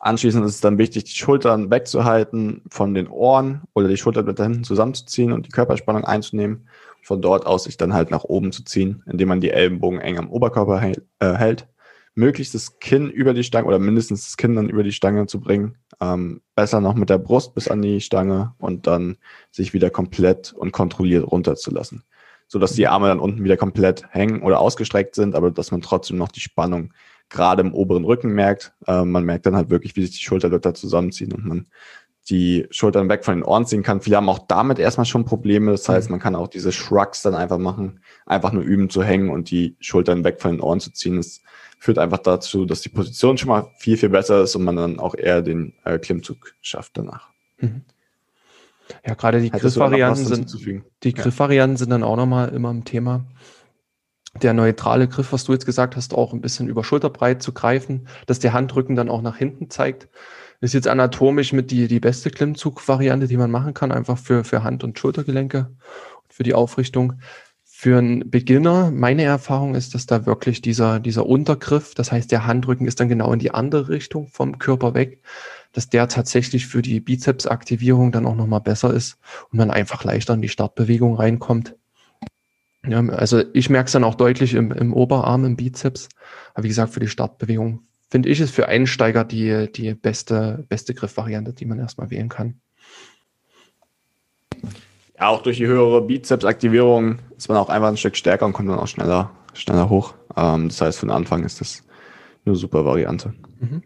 Anschließend 0.00 0.44
ist 0.46 0.54
es 0.54 0.60
dann 0.62 0.78
wichtig, 0.78 1.04
die 1.04 1.10
Schultern 1.10 1.70
wegzuhalten 1.70 2.62
von 2.70 2.94
den 2.94 3.06
Ohren 3.06 3.62
oder 3.74 3.86
die 3.86 3.98
Schulterblätter 3.98 4.44
hinten 4.44 4.64
zusammenzuziehen 4.64 5.32
und 5.32 5.46
die 5.46 5.50
Körperspannung 5.50 6.04
einzunehmen. 6.04 6.66
Von 7.02 7.22
dort 7.22 7.46
aus 7.46 7.64
sich 7.64 7.76
dann 7.76 7.94
halt 7.94 8.10
nach 8.10 8.24
oben 8.24 8.52
zu 8.52 8.64
ziehen, 8.64 9.02
indem 9.06 9.28
man 9.28 9.40
die 9.40 9.50
Ellenbogen 9.50 10.00
eng 10.00 10.18
am 10.18 10.30
Oberkörper 10.30 10.78
hält. 10.78 11.02
Äh, 11.18 11.34
hält. 11.34 11.68
Möglichst 12.14 12.54
das 12.54 12.78
Kinn 12.80 13.08
über 13.08 13.34
die 13.34 13.44
Stange 13.44 13.66
oder 13.66 13.78
mindestens 13.78 14.24
das 14.24 14.36
Kinn 14.36 14.56
dann 14.56 14.68
über 14.68 14.82
die 14.82 14.92
Stange 14.92 15.26
zu 15.26 15.40
bringen. 15.40 15.78
Ähm, 16.00 16.42
besser 16.54 16.80
noch 16.80 16.94
mit 16.94 17.08
der 17.08 17.18
Brust 17.18 17.54
bis 17.54 17.68
an 17.68 17.82
die 17.82 18.00
Stange 18.00 18.54
und 18.58 18.86
dann 18.86 19.16
sich 19.50 19.72
wieder 19.72 19.90
komplett 19.90 20.52
und 20.52 20.72
kontrolliert 20.72 21.30
runterzulassen. 21.30 22.04
Sodass 22.48 22.72
die 22.72 22.88
Arme 22.88 23.06
dann 23.06 23.20
unten 23.20 23.44
wieder 23.44 23.56
komplett 23.56 24.04
hängen 24.10 24.42
oder 24.42 24.60
ausgestreckt 24.60 25.14
sind, 25.14 25.34
aber 25.34 25.50
dass 25.50 25.70
man 25.70 25.82
trotzdem 25.82 26.18
noch 26.18 26.28
die 26.28 26.40
Spannung 26.40 26.92
gerade 27.30 27.62
im 27.62 27.72
oberen 27.72 28.04
Rücken 28.04 28.32
merkt. 28.32 28.74
Äh, 28.86 29.04
man 29.04 29.24
merkt 29.24 29.46
dann 29.46 29.56
halt 29.56 29.70
wirklich, 29.70 29.96
wie 29.96 30.02
sich 30.02 30.18
die 30.18 30.24
Schulterblätter 30.24 30.74
zusammenziehen 30.74 31.32
und 31.32 31.46
man 31.46 31.68
die 32.30 32.66
Schultern 32.70 33.08
weg 33.08 33.24
von 33.24 33.34
den 33.34 33.42
Ohren 33.42 33.66
ziehen 33.66 33.82
kann. 33.82 34.00
Viele 34.00 34.16
haben 34.16 34.28
auch 34.28 34.46
damit 34.46 34.78
erstmal 34.78 35.04
schon 35.04 35.24
Probleme. 35.24 35.72
Das 35.72 35.88
heißt, 35.88 36.08
mhm. 36.08 36.14
man 36.14 36.20
kann 36.20 36.36
auch 36.36 36.48
diese 36.48 36.72
Shrugs 36.72 37.22
dann 37.22 37.34
einfach 37.34 37.58
machen, 37.58 38.00
einfach 38.26 38.52
nur 38.52 38.62
üben 38.62 38.88
zu 38.88 39.02
hängen 39.02 39.30
und 39.30 39.50
die 39.50 39.76
Schultern 39.80 40.24
weg 40.24 40.40
von 40.40 40.52
den 40.52 40.60
Ohren 40.60 40.80
zu 40.80 40.92
ziehen. 40.92 41.16
Das 41.16 41.42
führt 41.78 41.98
einfach 41.98 42.18
dazu, 42.18 42.64
dass 42.64 42.80
die 42.80 42.88
Position 42.88 43.36
schon 43.36 43.48
mal 43.48 43.70
viel, 43.76 43.96
viel 43.96 44.10
besser 44.10 44.42
ist 44.42 44.54
und 44.54 44.64
man 44.64 44.76
dann 44.76 44.98
auch 44.98 45.14
eher 45.14 45.42
den 45.42 45.74
äh, 45.84 45.98
Klimmzug 45.98 46.54
schafft 46.60 46.96
danach. 46.96 47.28
Mhm. 47.58 47.82
Ja, 49.06 49.14
gerade 49.14 49.40
die 49.40 49.50
Griffvarianten 49.50 50.26
sind, 50.26 50.82
die 51.04 51.12
Griffvarianten 51.12 51.76
sind 51.76 51.90
dann 51.90 52.02
auch 52.02 52.16
nochmal 52.16 52.48
immer 52.48 52.72
ein 52.72 52.84
Thema 52.84 53.24
der 54.42 54.54
neutrale 54.54 55.08
Griff, 55.08 55.32
was 55.32 55.44
du 55.44 55.52
jetzt 55.52 55.66
gesagt 55.66 55.96
hast, 55.96 56.14
auch 56.14 56.32
ein 56.32 56.40
bisschen 56.40 56.68
über 56.68 56.84
Schulterbreit 56.84 57.42
zu 57.42 57.52
greifen, 57.52 58.06
dass 58.26 58.38
der 58.38 58.52
Handrücken 58.52 58.96
dann 58.96 59.08
auch 59.08 59.22
nach 59.22 59.36
hinten 59.36 59.70
zeigt. 59.70 60.08
Ist 60.60 60.74
jetzt 60.74 60.88
anatomisch 60.88 61.52
mit 61.52 61.70
die, 61.70 61.88
die 61.88 62.00
beste 62.00 62.30
Klimmzug-Variante, 62.30 63.26
die 63.26 63.38
man 63.38 63.50
machen 63.50 63.72
kann, 63.72 63.92
einfach 63.92 64.18
für, 64.18 64.44
für 64.44 64.62
Hand- 64.62 64.84
und 64.84 64.98
Schultergelenke 64.98 65.70
und 66.22 66.32
für 66.32 66.42
die 66.42 66.54
Aufrichtung. 66.54 67.14
Für 67.64 67.96
einen 67.96 68.28
Beginner, 68.30 68.90
meine 68.90 69.22
Erfahrung 69.22 69.74
ist, 69.74 69.94
dass 69.94 70.04
da 70.04 70.26
wirklich 70.26 70.60
dieser, 70.60 71.00
dieser 71.00 71.24
Untergriff, 71.24 71.94
das 71.94 72.12
heißt, 72.12 72.30
der 72.30 72.46
Handrücken 72.46 72.86
ist 72.86 73.00
dann 73.00 73.08
genau 73.08 73.32
in 73.32 73.38
die 73.38 73.54
andere 73.54 73.88
Richtung 73.88 74.28
vom 74.28 74.58
Körper 74.58 74.92
weg, 74.92 75.22
dass 75.72 75.88
der 75.88 76.06
tatsächlich 76.08 76.66
für 76.66 76.82
die 76.82 77.00
Bizepsaktivierung 77.00 78.12
dann 78.12 78.26
auch 78.26 78.34
nochmal 78.34 78.60
besser 78.60 78.92
ist 78.92 79.16
und 79.50 79.56
man 79.56 79.70
einfach 79.70 80.04
leichter 80.04 80.34
in 80.34 80.42
die 80.42 80.50
Startbewegung 80.50 81.14
reinkommt. 81.14 81.74
Ja, 82.86 83.00
also 83.08 83.42
ich 83.54 83.70
merke 83.70 83.86
es 83.86 83.92
dann 83.92 84.04
auch 84.04 84.14
deutlich 84.14 84.52
im, 84.52 84.72
im 84.72 84.92
Oberarm, 84.92 85.46
im 85.46 85.56
Bizeps. 85.56 86.10
Aber 86.54 86.64
wie 86.64 86.68
gesagt, 86.68 86.92
für 86.92 87.00
die 87.00 87.08
Startbewegung 87.08 87.86
finde 88.10 88.28
ich 88.28 88.40
es 88.40 88.50
für 88.50 88.68
Einsteiger 88.68 89.24
die, 89.24 89.70
die 89.72 89.94
beste, 89.94 90.64
beste 90.68 90.94
Griffvariante, 90.94 91.52
die 91.52 91.64
man 91.64 91.78
erstmal 91.78 92.10
wählen 92.10 92.28
kann. 92.28 92.60
Ja, 95.18 95.28
auch 95.28 95.42
durch 95.42 95.58
die 95.58 95.66
höhere 95.66 96.02
Bizepsaktivierung 96.02 97.18
ist 97.36 97.48
man 97.48 97.58
auch 97.58 97.68
einfach 97.68 97.88
ein 97.88 97.96
Stück 97.96 98.16
stärker 98.16 98.46
und 98.46 98.52
kommt 98.52 98.68
dann 98.68 98.78
auch 98.78 98.88
schneller, 98.88 99.30
schneller 99.54 99.88
hoch. 99.88 100.14
Ähm, 100.36 100.68
das 100.68 100.80
heißt, 100.80 100.98
von 100.98 101.10
Anfang 101.10 101.44
ist 101.44 101.60
das 101.60 101.84
eine 102.44 102.56
super 102.56 102.84
Variante. 102.84 103.34
Mhm. 103.60 103.82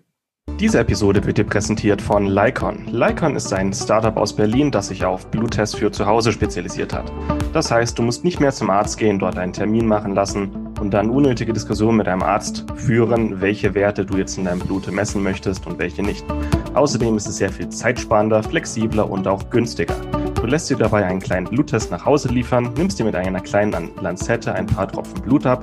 Diese 0.64 0.78
Episode 0.78 1.23
wird 1.26 1.37
dir 1.37 1.44
präsentiert 1.44 2.00
von 2.00 2.26
Lycon. 2.26 2.87
Lycon 2.90 3.37
ist 3.37 3.52
ein 3.52 3.71
Startup 3.75 4.16
aus 4.16 4.35
Berlin, 4.35 4.71
das 4.71 4.88
sich 4.88 5.04
auf 5.04 5.26
Bluttests 5.26 5.76
für 5.76 5.92
zu 5.92 6.06
Hause 6.06 6.33
spezialisiert 6.33 6.94
hat. 6.94 7.12
Das 7.52 7.71
heißt, 7.71 7.99
du 7.99 8.02
musst 8.02 8.25
nicht 8.25 8.40
mehr 8.40 8.50
zum 8.50 8.71
Arzt 8.71 8.97
gehen, 8.97 9.18
dort 9.18 9.37
einen 9.37 9.52
Termin 9.52 9.87
machen 9.87 10.14
lassen 10.14 10.73
und 10.80 10.94
dann 10.94 11.11
unnötige 11.11 11.52
Diskussionen 11.52 11.99
mit 11.99 12.06
deinem 12.06 12.23
Arzt 12.23 12.64
führen, 12.76 13.42
welche 13.42 13.75
Werte 13.75 14.06
du 14.06 14.16
jetzt 14.16 14.38
in 14.38 14.47
deinem 14.47 14.61
Blut 14.61 14.90
messen 14.90 15.23
möchtest 15.23 15.66
und 15.66 15.78
welche 15.78 16.02
nicht. 16.02 16.25
Außerdem 16.73 17.14
ist 17.18 17.28
es 17.28 17.37
sehr 17.37 17.50
viel 17.50 17.68
zeitsparender, 17.68 18.42
flexibler 18.42 19.11
und 19.11 19.28
auch 19.28 19.50
günstiger. 19.50 19.97
Du 20.40 20.47
lässt 20.47 20.71
dir 20.71 20.78
dabei 20.78 21.04
einen 21.04 21.21
kleinen 21.21 21.44
Bluttest 21.44 21.90
nach 21.90 22.06
Hause 22.06 22.28
liefern, 22.28 22.73
nimmst 22.78 22.99
dir 22.99 23.04
mit 23.04 23.16
einer 23.16 23.40
kleinen 23.40 23.90
Lanzette 24.00 24.54
ein 24.54 24.64
paar 24.64 24.88
Tropfen 24.88 25.21
Blut 25.21 25.44
ab, 25.44 25.62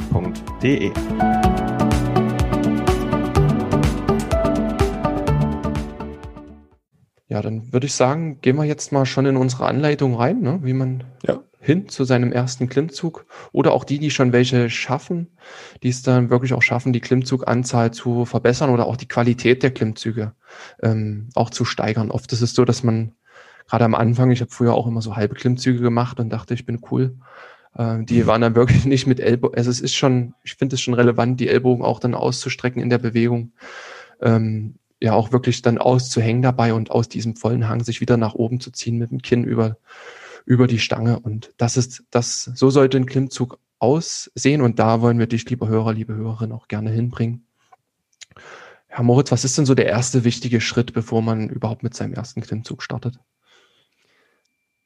L-Y-K-O-N.de. 0.11 0.91
Ja, 7.27 7.41
dann 7.41 7.71
würde 7.71 7.85
ich 7.85 7.93
sagen, 7.93 8.41
gehen 8.41 8.57
wir 8.57 8.65
jetzt 8.65 8.91
mal 8.91 9.05
schon 9.05 9.25
in 9.25 9.37
unsere 9.37 9.65
Anleitung 9.65 10.15
rein, 10.15 10.41
ne? 10.41 10.59
wie 10.63 10.73
man 10.73 11.05
ja. 11.25 11.39
hin 11.61 11.87
zu 11.87 12.03
seinem 12.03 12.33
ersten 12.33 12.67
Klimmzug 12.67 13.25
oder 13.53 13.71
auch 13.71 13.85
die, 13.85 13.99
die 13.99 14.11
schon 14.11 14.33
welche 14.33 14.69
schaffen, 14.69 15.37
die 15.81 15.89
es 15.89 16.01
dann 16.01 16.29
wirklich 16.29 16.53
auch 16.53 16.61
schaffen, 16.61 16.91
die 16.91 16.99
Klimmzuganzahl 16.99 17.91
zu 17.91 18.25
verbessern 18.25 18.69
oder 18.69 18.85
auch 18.85 18.97
die 18.97 19.07
Qualität 19.07 19.63
der 19.63 19.71
Klimmzüge 19.71 20.33
ähm, 20.83 21.29
auch 21.33 21.49
zu 21.49 21.63
steigern. 21.63 22.11
Oft 22.11 22.33
ist 22.33 22.41
es 22.41 22.53
so, 22.53 22.65
dass 22.65 22.83
man 22.83 23.13
gerade 23.69 23.85
am 23.85 23.95
Anfang, 23.95 24.31
ich 24.31 24.41
habe 24.41 24.51
früher 24.51 24.73
auch 24.73 24.87
immer 24.87 25.01
so 25.01 25.15
halbe 25.15 25.35
Klimmzüge 25.35 25.79
gemacht 25.79 26.19
und 26.19 26.29
dachte, 26.29 26.53
ich 26.53 26.65
bin 26.65 26.81
cool. 26.91 27.17
Äh, 27.75 28.03
die 28.03 28.23
mhm. 28.23 28.27
waren 28.27 28.41
dann 28.41 28.55
wirklich 28.55 28.85
nicht 28.85 29.07
mit 29.07 29.19
Ellbogen, 29.19 29.57
also 29.57 29.69
es 29.69 29.79
ist 29.79 29.95
schon, 29.95 30.33
ich 30.43 30.55
finde 30.55 30.75
es 30.75 30.81
schon 30.81 30.93
relevant, 30.93 31.39
die 31.39 31.47
Ellbogen 31.47 31.83
auch 31.83 31.99
dann 31.99 32.15
auszustrecken 32.15 32.81
in 32.81 32.89
der 32.89 32.99
Bewegung. 32.99 33.53
Ähm, 34.21 34.75
ja, 35.01 35.13
auch 35.13 35.31
wirklich 35.31 35.63
dann 35.63 35.79
auszuhängen 35.79 36.43
dabei 36.43 36.75
und 36.75 36.91
aus 36.91 37.09
diesem 37.09 37.35
vollen 37.35 37.67
Hang 37.67 37.83
sich 37.83 38.01
wieder 38.01 38.17
nach 38.17 38.35
oben 38.35 38.59
zu 38.59 38.69
ziehen 38.71 38.99
mit 38.99 39.09
dem 39.09 39.23
Kinn 39.23 39.43
über, 39.43 39.77
über 40.45 40.67
die 40.67 40.77
Stange. 40.77 41.19
Und 41.19 41.53
das 41.57 41.75
ist, 41.75 42.03
das, 42.11 42.43
so 42.53 42.69
sollte 42.69 42.97
ein 42.97 43.07
Klimmzug 43.07 43.57
aussehen. 43.79 44.61
Und 44.61 44.77
da 44.77 45.01
wollen 45.01 45.17
wir 45.17 45.25
dich, 45.25 45.49
lieber 45.49 45.67
Hörer, 45.67 45.93
liebe 45.93 46.13
Hörerin, 46.13 46.51
auch 46.51 46.67
gerne 46.67 46.91
hinbringen. 46.91 47.45
Herr 48.87 49.03
Moritz, 49.03 49.31
was 49.31 49.43
ist 49.43 49.57
denn 49.57 49.65
so 49.65 49.73
der 49.73 49.87
erste 49.87 50.23
wichtige 50.23 50.61
Schritt, 50.61 50.93
bevor 50.93 51.21
man 51.21 51.49
überhaupt 51.49 51.81
mit 51.81 51.95
seinem 51.95 52.13
ersten 52.13 52.41
Klimmzug 52.41 52.83
startet? 52.83 53.19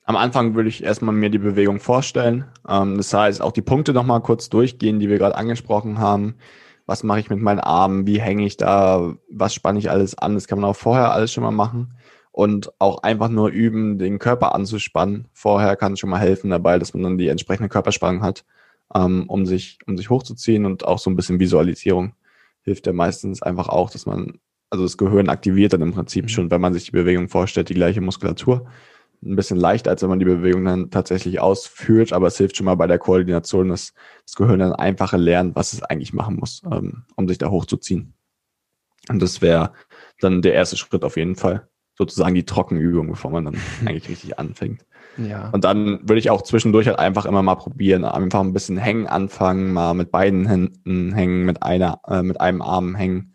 Am 0.07 0.15
Anfang 0.15 0.53
würde 0.53 0.69
ich 0.69 0.83
erstmal 0.83 1.15
mir 1.15 1.31
die 1.31 1.39
Bewegung 1.39 1.79
vorstellen. 1.79 2.45
Ähm, 2.69 2.97
das 2.97 3.12
heißt, 3.12 3.41
auch 3.41 3.51
die 3.51 3.63
Punkte 3.63 3.91
nochmal 3.91 4.21
kurz 4.21 4.50
durchgehen, 4.50 5.00
die 5.00 5.09
wir 5.09 5.17
gerade 5.17 5.35
angesprochen 5.35 5.97
haben. 5.97 6.35
Was 6.85 7.03
mache 7.03 7.19
ich 7.19 7.31
mit 7.31 7.41
meinen 7.41 7.59
Armen? 7.59 8.05
Wie 8.05 8.21
hänge 8.21 8.45
ich 8.45 8.57
da? 8.57 9.15
Was 9.31 9.55
spanne 9.55 9.79
ich 9.79 9.89
alles 9.89 10.15
an? 10.15 10.35
Das 10.35 10.47
kann 10.47 10.59
man 10.59 10.69
auch 10.69 10.75
vorher 10.75 11.12
alles 11.12 11.33
schon 11.33 11.43
mal 11.43 11.51
machen. 11.51 11.95
Und 12.31 12.71
auch 12.79 13.01
einfach 13.01 13.29
nur 13.29 13.50
üben, 13.50 13.97
den 13.97 14.19
Körper 14.19 14.53
anzuspannen. 14.53 15.27
Vorher 15.33 15.75
kann 15.75 15.93
es 15.93 16.00
schon 16.00 16.12
mal 16.12 16.19
helfen 16.19 16.51
dabei, 16.51 16.77
dass 16.77 16.93
man 16.93 17.01
dann 17.01 17.17
die 17.17 17.29
entsprechende 17.29 17.69
Körperspannung 17.69 18.21
hat, 18.21 18.45
ähm, 18.93 19.25
um, 19.27 19.47
sich, 19.47 19.79
um 19.88 19.97
sich 19.97 20.12
hochzuziehen. 20.12 20.65
Und 20.65 20.85
auch 20.85 21.00
so 21.00 21.09
ein 21.09 21.15
bisschen 21.15 21.39
Visualisierung 21.39 22.13
hilft 22.62 22.85
ja 22.85 22.93
meistens 22.93 23.41
einfach 23.41 23.69
auch, 23.69 23.89
dass 23.89 24.05
man, 24.05 24.39
also 24.69 24.83
das 24.83 24.97
Gehirn 24.97 25.29
aktiviert 25.29 25.74
dann 25.74 25.81
im 25.81 25.93
Prinzip 25.93 26.25
mhm. 26.25 26.29
schon, 26.29 26.51
wenn 26.51 26.62
man 26.62 26.74
sich 26.74 26.85
die 26.85 26.91
Bewegung 26.91 27.27
vorstellt, 27.27 27.69
die 27.69 27.74
gleiche 27.74 28.01
Muskulatur 28.01 28.67
ein 29.25 29.36
bisschen 29.36 29.58
leichter, 29.58 29.91
als 29.91 30.01
wenn 30.01 30.10
man 30.10 30.20
die 30.20 30.25
Bewegung 30.25 30.65
dann 30.65 30.91
tatsächlich 30.91 31.39
ausführt, 31.39 32.13
aber 32.13 32.27
es 32.27 32.38
hilft 32.38 32.58
schon 32.58 32.65
mal 32.65 32.75
bei 32.75 32.88
der 32.88 33.00
Koordination, 33.00 33.70
dass 33.70 33.94
das 34.25 34.36
Gehirn 34.36 34.60
dann 34.60 34.74
einfacher 34.74 35.17
lernt, 35.17 35.55
was 35.55 35.74
es 35.74 35.84
eigentlich 35.84 36.13
machen 36.13 36.38
muss, 36.38 36.62
ähm, 36.72 37.03
um 37.15 37.27
sich 37.27 37.38
da 37.38 37.50
hochzuziehen. 37.50 38.13
Und 39.10 39.22
das 39.22 39.41
wäre 39.41 39.74
dann 40.20 40.41
der 40.41 40.53
erste 40.53 40.77
Schritt 40.77 41.03
auf 41.03 41.17
jeden 41.17 41.36
Fall. 41.36 41.67
Sozusagen 41.98 42.36
die 42.36 42.46
Trockenübung, 42.46 43.10
bevor 43.10 43.32
man 43.32 43.46
dann 43.46 43.55
eigentlich 43.86 44.10
richtig 44.10 44.38
anfängt. 44.39 44.86
Ja. 45.17 45.50
Und 45.51 45.63
dann 45.63 46.00
würde 46.01 46.20
ich 46.20 46.29
auch 46.29 46.41
zwischendurch 46.41 46.88
halt 46.88 47.00
einfach 47.00 47.25
immer 47.25 47.41
mal 47.41 47.55
probieren, 47.55 48.03
einfach 48.03 48.41
ein 48.41 48.53
bisschen 48.53 48.77
hängen 48.77 49.08
anfangen, 49.08 49.72
mal 49.72 49.94
mit 49.94 50.12
beiden 50.12 50.46
Händen 50.46 51.13
hängen, 51.13 51.46
mit 51.46 51.63
einer, 51.63 52.01
äh, 52.08 52.22
mit 52.22 52.41
einem 52.41 52.62
Arm 52.62 52.96
hängen. 52.96 53.35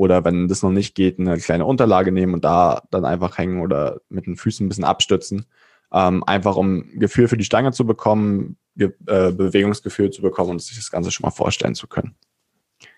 Oder 0.00 0.24
wenn 0.24 0.48
das 0.48 0.62
noch 0.62 0.70
nicht 0.70 0.94
geht, 0.94 1.18
eine 1.18 1.36
kleine 1.36 1.66
Unterlage 1.66 2.10
nehmen 2.10 2.32
und 2.32 2.42
da 2.42 2.84
dann 2.90 3.04
einfach 3.04 3.36
hängen 3.36 3.60
oder 3.60 4.00
mit 4.08 4.24
den 4.24 4.36
Füßen 4.36 4.64
ein 4.64 4.68
bisschen 4.70 4.84
abstützen. 4.84 5.44
Ähm, 5.92 6.24
einfach 6.24 6.56
um 6.56 6.86
Gefühl 6.98 7.28
für 7.28 7.36
die 7.36 7.44
Stange 7.44 7.72
zu 7.72 7.84
bekommen, 7.84 8.56
Ge 8.76 8.94
äh, 9.06 9.30
Bewegungsgefühl 9.30 10.08
zu 10.10 10.22
bekommen 10.22 10.52
und 10.52 10.62
sich 10.62 10.78
das 10.78 10.90
Ganze 10.90 11.10
schon 11.10 11.24
mal 11.24 11.30
vorstellen 11.30 11.74
zu 11.74 11.86
können. 11.86 12.14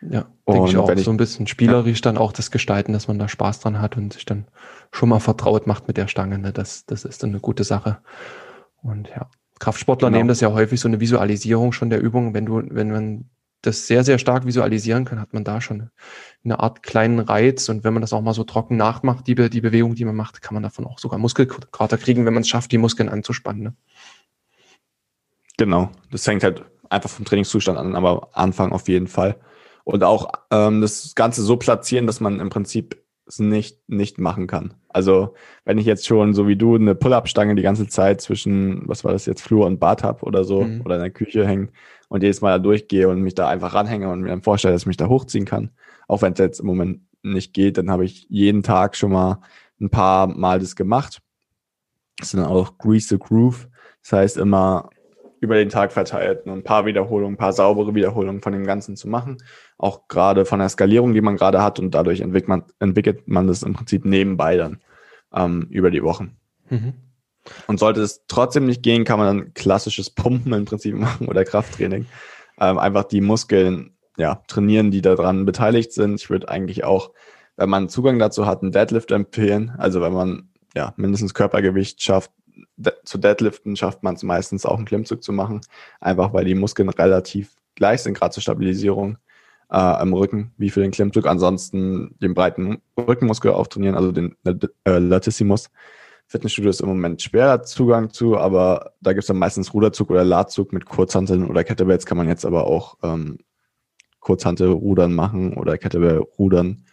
Ja, 0.00 0.28
denke 0.47 0.68
ich 0.68 0.76
auch. 0.76 0.88
Ich, 0.90 1.02
so 1.02 1.11
ein 1.11 1.16
bisschen 1.16 1.49
spielerisch 1.49 1.99
ja. 1.99 2.02
dann 2.02 2.18
auch 2.18 2.30
das 2.30 2.52
Gestalten, 2.52 2.92
dass 2.92 3.09
man 3.09 3.18
da 3.18 3.26
Spaß 3.26 3.59
dran 3.59 3.80
hat 3.80 3.97
und 3.97 4.12
sich 4.12 4.25
dann 4.25 4.47
schon 4.92 5.09
mal 5.09 5.18
vertraut 5.18 5.66
macht 5.66 5.88
mit 5.88 5.97
der 5.97 6.06
Stange. 6.06 6.38
Ne? 6.38 6.52
Das, 6.52 6.87
das 6.87 7.04
ist 7.04 7.25
dann 7.25 7.30
eine 7.30 7.40
gute 7.40 7.64
Sache. 7.64 7.99
Und 8.80 9.09
ja, 9.09 9.28
Kraftsportler 9.59 10.06
genau. 10.06 10.18
nehmen 10.18 10.28
das 10.28 10.40
ja 10.40 10.52
häufig 10.52 10.78
so 10.78 10.87
eine 10.87 11.00
Visualisierung 11.00 11.73
schon 11.73 11.90
der 11.90 12.00
Übung. 12.00 12.32
Wenn 12.32 12.47
du, 12.47 12.62
wenn 12.71 12.92
man 12.92 13.30
das 13.62 13.87
sehr, 13.87 14.04
sehr 14.04 14.19
stark 14.19 14.45
visualisieren 14.45 15.04
kann, 15.04 15.21
hat 15.21 15.33
man 15.33 15.45
da 15.45 15.61
schon 15.61 15.90
eine 16.45 16.59
Art 16.61 16.83
kleinen 16.83 17.21
Reiz. 17.21 17.69
Und 17.69 17.85
wenn 17.85 17.95
man 17.95 18.00
das 18.00 18.12
auch 18.12 18.21
mal 18.21 18.35
so 18.35 18.45
trocken 18.45 18.76
nachmacht, 18.76 19.26
die, 19.26 19.35
die 19.35 19.61
Bewegung, 19.61 19.95
die 19.95 20.04
man 20.04 20.16
macht, 20.16 20.42
kann 20.42 20.54
man 20.54 20.62
davon 20.62 20.85
auch 20.85 20.99
sogar 20.99 21.19
Muskelkater 21.19 21.97
kriegen, 21.97 22.26
wenn 22.26 22.35
man 22.35 22.42
es 22.42 22.49
schafft, 22.49 22.73
die 22.73 22.78
Muskeln 22.78 23.09
anzuspannen. 23.09 23.62
Ne? 23.62 23.75
Genau. 25.57 25.90
Das 26.11 26.26
hängt 26.26 26.42
halt 26.42 26.64
einfach 26.90 27.11
vom 27.11 27.25
Trainingszustand 27.25 27.78
an, 27.78 27.95
aber 27.95 28.28
Anfang 28.33 28.73
auf 28.73 28.88
jeden 28.88 29.07
Fall. 29.07 29.37
Und 29.85 30.04
auch 30.04 30.33
ähm, 30.50 30.81
das 30.81 31.14
Ganze 31.14 31.42
so 31.42 31.57
platzieren, 31.57 32.07
dass 32.07 32.21
man 32.21 32.40
im 32.40 32.50
Prinzip 32.50 33.01
es 33.26 33.38
nicht, 33.38 33.78
nicht 33.88 34.18
machen 34.18 34.46
kann. 34.46 34.74
Also 34.88 35.34
wenn 35.64 35.78
ich 35.78 35.86
jetzt 35.86 36.06
schon 36.06 36.34
so 36.34 36.46
wie 36.48 36.56
du 36.56 36.74
eine 36.74 36.94
Pull-Up-Stange 36.94 37.54
die 37.54 37.62
ganze 37.62 37.86
Zeit 37.86 38.20
zwischen, 38.20 38.86
was 38.88 39.04
war 39.04 39.12
das 39.12 39.26
jetzt, 39.26 39.42
Flur 39.42 39.66
und 39.66 39.80
Bad 39.80 40.02
habe 40.02 40.24
oder 40.24 40.44
so, 40.44 40.62
mhm. 40.62 40.82
oder 40.84 40.96
in 40.96 41.02
der 41.02 41.10
Küche 41.10 41.46
hängen 41.46 41.70
und 42.08 42.22
jedes 42.22 42.40
Mal 42.40 42.50
da 42.50 42.58
durchgehe 42.58 43.08
und 43.08 43.22
mich 43.22 43.34
da 43.34 43.48
einfach 43.48 43.74
ranhänge 43.74 44.10
und 44.10 44.22
mir 44.22 44.28
dann 44.28 44.42
vorstelle, 44.42 44.74
dass 44.74 44.82
ich 44.82 44.86
mich 44.86 44.96
da 44.96 45.08
hochziehen 45.08 45.44
kann, 45.44 45.70
auch 46.08 46.22
wenn 46.22 46.32
es 46.34 46.38
jetzt 46.38 46.60
im 46.60 46.66
Moment 46.66 47.00
nicht 47.22 47.54
geht, 47.54 47.78
dann 47.78 47.90
habe 47.90 48.04
ich 48.04 48.26
jeden 48.28 48.62
Tag 48.62 48.96
schon 48.96 49.12
mal 49.12 49.40
ein 49.80 49.90
paar 49.90 50.26
Mal 50.26 50.58
das 50.58 50.76
gemacht. 50.76 51.20
Das 52.18 52.30
sind 52.30 52.40
auch 52.40 52.78
Grease 52.78 53.08
the 53.08 53.18
Groove. 53.18 53.68
Das 54.02 54.12
heißt 54.12 54.36
immer 54.36 54.90
über 55.42 55.56
den 55.56 55.70
Tag 55.70 55.92
verteilt, 55.92 56.46
ein 56.46 56.62
paar 56.62 56.87
Wiederholungen, 56.87 57.34
ein 57.34 57.37
paar 57.37 57.52
saubere 57.52 57.96
Wiederholungen 57.96 58.40
von 58.42 58.52
dem 58.52 58.64
Ganzen 58.64 58.94
zu 58.94 59.08
machen. 59.08 59.38
Auch 59.76 60.06
gerade 60.06 60.44
von 60.44 60.61
der 60.61 60.68
Skalierung, 60.68 61.14
die 61.14 61.20
man 61.20 61.37
gerade 61.37 61.61
hat 61.61 61.80
und 61.80 61.92
dadurch 61.96 62.20
entwickelt 62.20 62.49
man, 62.49 62.62
entwickelt 62.78 63.26
man 63.26 63.49
das 63.49 63.64
im 63.64 63.72
Prinzip 63.72 64.04
nebenbei 64.04 64.56
dann 64.56 64.80
ähm, 65.34 65.66
über 65.68 65.90
die 65.90 66.04
Wochen. 66.04 66.37
Mhm. 66.70 66.94
Und 67.66 67.80
sollte 67.80 68.02
es 68.02 68.25
trotzdem 68.28 68.66
nicht 68.66 68.84
gehen, 68.84 69.02
kann 69.02 69.18
man 69.18 69.26
dann 69.37 69.54
klassisches 69.54 70.11
Pumpen 70.11 70.52
im 70.52 70.64
Prinzip 70.64 70.94
machen 70.96 71.26
oder 71.26 71.44
Krafttraining. 71.44 72.06
Ähm, 72.61 72.78
einfach 72.78 73.02
die 73.02 73.20
Muskeln 73.20 73.96
ja, 74.16 74.44
trainieren, 74.46 74.92
die 74.92 75.02
daran 75.02 75.44
beteiligt 75.44 75.92
sind. 75.92 76.20
Ich 76.20 76.30
würde 76.30 76.49
eigentlich 76.50 76.84
auch, 76.84 77.11
wenn 77.56 77.68
man 77.68 77.88
Zugang 77.88 78.20
dazu 78.20 78.46
hat, 78.46 78.62
einen 78.62 78.70
Deadlift 78.70 79.11
empfehlen. 79.11 79.72
Also 79.76 80.00
wenn 80.00 80.12
man 80.12 80.50
ja 80.76 80.94
mindestens 80.96 81.34
Körpergewicht 81.34 82.00
schafft, 82.00 82.30
zu 83.04 83.18
Deadliften 83.18 83.76
schafft 83.76 84.02
man 84.02 84.14
es 84.14 84.23
meistens 84.23 84.66
auch 84.66 84.76
einen 84.76 84.87
Klimmzug 84.87 85.23
zu 85.23 85.32
machen, 85.32 85.61
einfach 86.00 86.32
weil 86.32 86.44
die 86.44 86.54
Muskeln 86.54 86.88
relativ 86.88 87.54
gleich 87.75 88.02
sind, 88.02 88.14
gerade 88.14 88.32
zur 88.32 88.42
Stabilisierung 88.42 89.18
äh, 89.71 90.02
im 90.02 90.12
Rücken, 90.12 90.52
wie 90.59 90.71
für 90.71 90.80
den 90.80 90.90
Klimmzug. 90.90 91.26
Ansonsten 91.26 92.16
den 92.21 92.35
breiten 92.35 92.83
Rückenmuskel 92.98 93.53
auftrainieren, 93.53 93.96
also 93.96 94.12
den 94.12 94.37
äh, 94.44 94.98
Latissimus. 94.98 95.70
Fitnessstudio 96.26 96.70
ist 96.70 96.81
im 96.81 96.88
Moment 96.88 97.20
schwerer 97.20 97.62
Zugang 97.62 98.11
zu, 98.11 98.38
aber 98.38 98.92
da 99.00 99.12
gibt 99.12 99.22
es 99.22 99.26
dann 99.26 99.38
meistens 99.38 99.74
Ruderzug 99.74 100.11
oder 100.11 100.24
Ladzug 100.24 100.72
mit 100.72 100.87
Kurzhanteln 100.87 101.48
oder 101.48 101.64
Kettlebells 101.64 102.07
kann 102.07 102.16
man 102.16 102.29
jetzt 102.29 102.46
aber 102.46 102.66
auch 102.66 102.96
ähm, 103.03 103.38
Kurzhantelrudern 104.20 105.12
machen 105.12 105.55
oder 105.55 105.76
Kettlebell-Rudern 105.76 106.85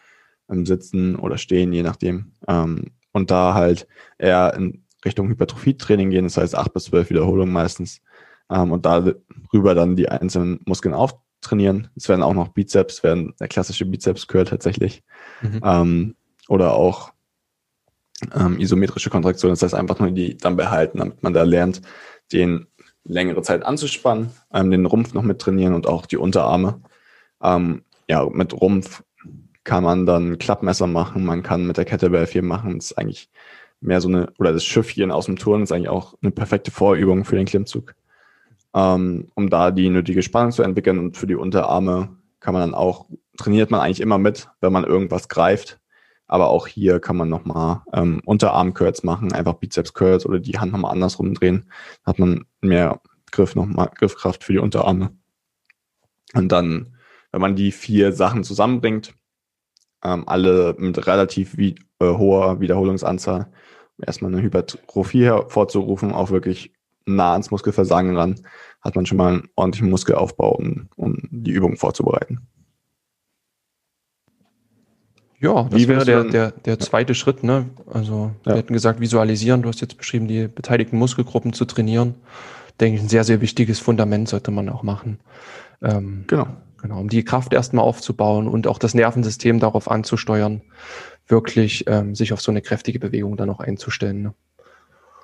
im 0.50 0.66
Sitzen 0.66 1.16
oder 1.16 1.38
Stehen, 1.38 1.72
je 1.72 1.84
nachdem. 1.84 2.34
Ähm, 2.48 2.92
und 3.12 3.32
da 3.32 3.54
halt 3.54 3.88
eher 4.18 4.54
in 4.56 4.84
Richtung 5.06 5.30
Hypertrophie-Training 5.30 6.10
gehen, 6.10 6.26
das 6.26 6.38
heißt 6.38 6.56
acht 6.56 6.74
bis 6.74 6.86
zwölf 6.86 7.10
Wiederholungen 7.10 7.54
meistens. 7.54 8.02
Ähm, 8.50 8.72
und 8.72 8.86
darüber 8.86 9.76
dann 9.76 9.96
die 9.96 10.10
einzelnen 10.10 10.60
Muskeln 10.66 10.94
auftrainieren. 10.94 11.90
Es 11.96 12.10
werden 12.10 12.24
auch 12.24 12.34
noch 12.34 12.50
Bizeps, 12.50 13.04
werden 13.04 13.34
der 13.40 13.48
klassische 13.48 13.86
Bizeps-Curl 13.86 14.46
tatsächlich. 14.46 15.04
Mhm. 15.42 15.62
Ähm, 15.64 16.16
oder 16.48 16.74
auch 16.74 17.14
ähm, 18.36 18.60
isometrische 18.60 19.10
Kontraktion, 19.10 19.52
das 19.52 19.62
heißt 19.62 19.76
einfach 19.76 20.00
nur 20.00 20.12
die 20.12 20.36
dann 20.36 20.58
behalten, 20.58 20.98
damit 20.98 21.24
man 21.24 21.34
da 21.34 21.44
lernt, 21.44 21.82
den 22.34 22.68
längere 23.04 23.42
Zeit 23.42 23.64
anzuspannen, 23.64 24.32
ähm, 24.54 24.72
den 24.72 24.86
Rumpf 24.86 25.14
noch 25.14 25.24
mit 25.24 25.40
trainieren 25.40 25.74
und 25.74 25.88
auch 25.88 26.06
die 26.06 26.18
Unterarme. 26.18 26.82
Ähm, 27.42 27.84
ja, 28.08 28.28
mit 28.30 28.54
Rumpf 28.54 29.04
kann 29.64 29.84
man 29.84 30.06
dann 30.06 30.38
Klappmesser 30.38 30.88
machen, 30.88 31.26
man 31.26 31.44
kann 31.44 31.68
mit 31.68 31.78
der 31.78 31.86
Kettlebell 31.86 32.28
viel 32.28 32.42
machen. 32.42 32.78
Das 32.78 32.92
ist 32.92 32.98
eigentlich 32.98 33.30
mehr 33.82 34.02
so 34.02 34.10
eine, 34.10 34.32
oder 34.38 34.54
das 34.54 34.64
Schiffchen 34.64 35.12
aus 35.12 35.26
dem 35.26 35.38
Turn 35.38 35.64
ist 35.64 35.72
eigentlich 35.72 35.90
auch 35.90 36.16
eine 36.22 36.32
perfekte 36.32 36.72
Vorübung 36.72 37.26
für 37.26 37.36
den 37.36 37.46
Klimmzug, 37.46 37.96
ähm, 38.74 39.30
um 39.36 39.50
da 39.50 39.72
die 39.72 39.90
nötige 39.90 40.22
Spannung 40.22 40.52
zu 40.52 40.64
entwickeln. 40.64 41.00
Und 41.00 41.18
für 41.18 41.28
die 41.28 41.36
Unterarme 41.36 42.18
kann 42.40 42.54
man 42.54 42.62
dann 42.62 42.74
auch, 42.76 43.06
trainiert 43.38 43.72
man 43.72 43.80
eigentlich 43.80 44.02
immer 44.02 44.18
mit, 44.18 44.50
wenn 44.62 44.74
man 44.74 44.84
irgendwas 44.84 45.30
greift. 45.30 45.80
Aber 46.28 46.50
auch 46.50 46.68
hier 46.68 47.00
kann 47.00 47.18
man 47.18 47.28
nochmal 47.28 47.82
ähm, 47.92 48.22
Unterarm-Curls 48.24 49.04
machen, 49.04 49.34
einfach 49.34 49.56
Bizeps-Curls 49.56 50.28
oder 50.28 50.40
die 50.40 50.60
Hand 50.60 50.72
nochmal 50.72 50.92
andersrum 50.92 51.34
drehen. 51.34 51.72
hat 52.06 52.20
man 52.20 52.46
mehr 52.62 53.02
Griff, 53.32 53.56
nochmal 53.56 53.90
Griffkraft 53.96 54.44
für 54.44 54.54
die 54.54 54.60
Unterarme. 54.60 55.12
Und 56.34 56.52
dann, 56.52 56.96
wenn 57.32 57.42
man 57.42 57.56
die 57.56 57.72
vier 57.72 58.14
Sachen 58.14 58.44
zusammenbringt, 58.44 59.16
ähm, 60.04 60.24
alle 60.28 60.76
mit 60.78 61.08
relativ 61.08 61.58
wie, 61.58 61.76
äh, 62.00 62.06
hoher 62.06 62.60
Wiederholungsanzahl, 62.60 63.52
erstmal 64.06 64.34
eine 64.34 64.42
Hypertrophie 64.42 65.26
hervorzurufen, 65.26 66.12
auch 66.12 66.32
wirklich 66.32 66.74
nah 67.06 67.34
ans 67.34 67.52
Muskelversagen 67.52 68.16
ran, 68.16 68.40
hat 68.82 68.96
man 68.96 69.06
schon 69.06 69.18
mal 69.18 69.34
einen 69.34 69.50
ordentlichen 69.56 69.90
Muskelaufbau, 69.90 70.56
um, 70.56 70.90
um 70.96 71.18
die 71.32 71.52
Übung 71.52 71.78
vorzubereiten. 71.78 72.40
Ja, 75.42 75.64
das 75.64 75.80
Wie 75.80 75.88
wäre 75.88 76.04
der, 76.04 76.26
der, 76.26 76.52
der 76.52 76.80
zweite 76.80 77.12
ja. 77.12 77.16
Schritt. 77.16 77.44
Ne? 77.44 77.70
Also 77.92 78.32
ja. 78.46 78.52
wir 78.52 78.58
hätten 78.58 78.74
gesagt, 78.74 79.00
visualisieren. 79.00 79.62
Du 79.62 79.70
hast 79.70 79.80
jetzt 79.80 79.98
beschrieben, 79.98 80.28
die 80.28 80.48
beteiligten 80.48 80.98
Muskelgruppen 80.98 81.54
zu 81.54 81.66
trainieren. 81.66 82.16
Denke 82.80 82.98
ich, 82.98 83.04
ein 83.04 83.10
sehr, 83.10 83.24
sehr 83.24 83.40
wichtiges 83.42 83.80
Fundament 83.80 84.28
sollte 84.28 84.52
man 84.52 84.70
auch 84.70 84.84
machen. 84.84 85.20
Ähm, 85.82 86.26
genau. 86.28 86.48
Genau, 86.82 87.00
um 87.00 87.10
die 87.10 87.26
Kraft 87.26 87.54
erstmal 87.54 87.84
aufzubauen 87.84 88.48
und 88.48 88.66
auch 88.66 88.78
das 88.78 88.94
Nervensystem 88.94 89.60
darauf 89.60 89.92
anzusteuern, 89.92 90.62
wirklich 91.30 91.86
ähm, 91.88 92.16
sich 92.16 92.34
auf 92.34 92.42
so 92.42 92.52
eine 92.52 92.62
kräftige 92.62 93.00
Bewegung 93.00 93.38
dann 93.38 93.50
auch 93.50 93.60
einzustellen. 93.60 94.24
Ne? 94.24 94.34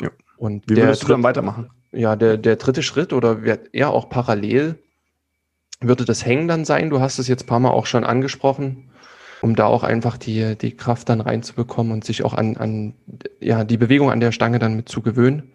Ja. 0.01 0.09
Und 0.37 0.69
Wie 0.69 0.77
würdest 0.77 1.03
du 1.03 1.07
dann 1.07 1.23
weitermachen? 1.23 1.71
Ja, 1.91 2.15
der, 2.15 2.37
der 2.37 2.55
dritte 2.57 2.83
Schritt 2.83 3.11
oder 3.11 3.39
eher 3.73 3.89
auch 3.89 4.09
parallel 4.09 4.77
würde 5.81 6.05
das 6.05 6.25
Hängen 6.25 6.47
dann 6.47 6.65
sein. 6.65 6.89
Du 6.89 6.99
hast 6.99 7.19
es 7.19 7.27
jetzt 7.27 7.43
ein 7.43 7.47
paar 7.47 7.59
Mal 7.59 7.71
auch 7.71 7.85
schon 7.85 8.03
angesprochen, 8.03 8.89
um 9.41 9.55
da 9.55 9.65
auch 9.65 9.83
einfach 9.83 10.17
die, 10.17 10.57
die 10.57 10.75
Kraft 10.75 11.09
dann 11.09 11.21
reinzubekommen 11.21 11.91
und 11.91 12.05
sich 12.05 12.23
auch 12.23 12.33
an, 12.33 12.57
an 12.57 12.95
ja, 13.39 13.63
die 13.63 13.77
Bewegung 13.77 14.11
an 14.11 14.19
der 14.19 14.31
Stange 14.31 14.59
dann 14.59 14.75
mit 14.75 14.89
zu 14.89 15.01
gewöhnen. 15.01 15.51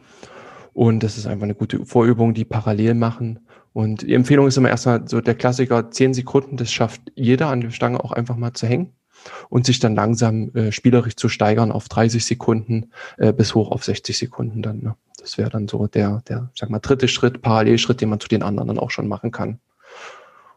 Und 0.73 1.03
das 1.03 1.19
ist 1.19 1.27
einfach 1.27 1.45
eine 1.45 1.55
gute 1.55 1.85
Vorübung, 1.85 2.33
die 2.33 2.45
parallel 2.45 2.95
machen. 2.95 3.41
Und 3.73 4.03
die 4.03 4.15
Empfehlung 4.15 4.47
ist 4.47 4.57
immer 4.57 4.69
erstmal 4.69 5.07
so 5.07 5.21
der 5.21 5.35
Klassiker, 5.35 5.91
zehn 5.91 6.15
Sekunden, 6.15 6.57
das 6.57 6.73
schafft 6.73 7.03
jeder 7.15 7.49
an 7.49 7.61
der 7.61 7.71
Stange 7.71 8.03
auch 8.03 8.13
einfach 8.13 8.37
mal 8.37 8.53
zu 8.53 8.67
hängen 8.67 8.93
und 9.49 9.67
sich 9.67 9.79
dann 9.79 9.95
langsam 9.95 10.51
äh, 10.55 10.73
spielerisch 10.73 11.17
zu 11.17 11.29
steigern 11.29 11.73
auf 11.73 11.89
30 11.89 12.25
Sekunden 12.25 12.91
äh, 13.19 13.33
bis 13.33 13.55
hoch 13.55 13.71
auf 13.71 13.85
60 13.85 14.17
Sekunden 14.17 14.63
dann. 14.63 14.83
Ne? 14.83 14.97
Das 15.19 15.39
wäre 15.39 15.51
dann 15.51 15.69
so 15.69 15.87
der, 15.87 16.23
der, 16.29 16.51
sag 16.55 16.71
mal, 16.71 16.79
dritte 16.79 17.09
Schritt, 17.09 17.43
Parallelschritt, 17.43 18.01
den 18.01 18.09
man 18.09 18.21
zu 18.21 18.29
den 18.29 18.43
anderen 18.43 18.69
dann 18.69 18.79
auch 18.79 18.91
schon 18.91 19.09
machen 19.09 19.31
kann. 19.31 19.61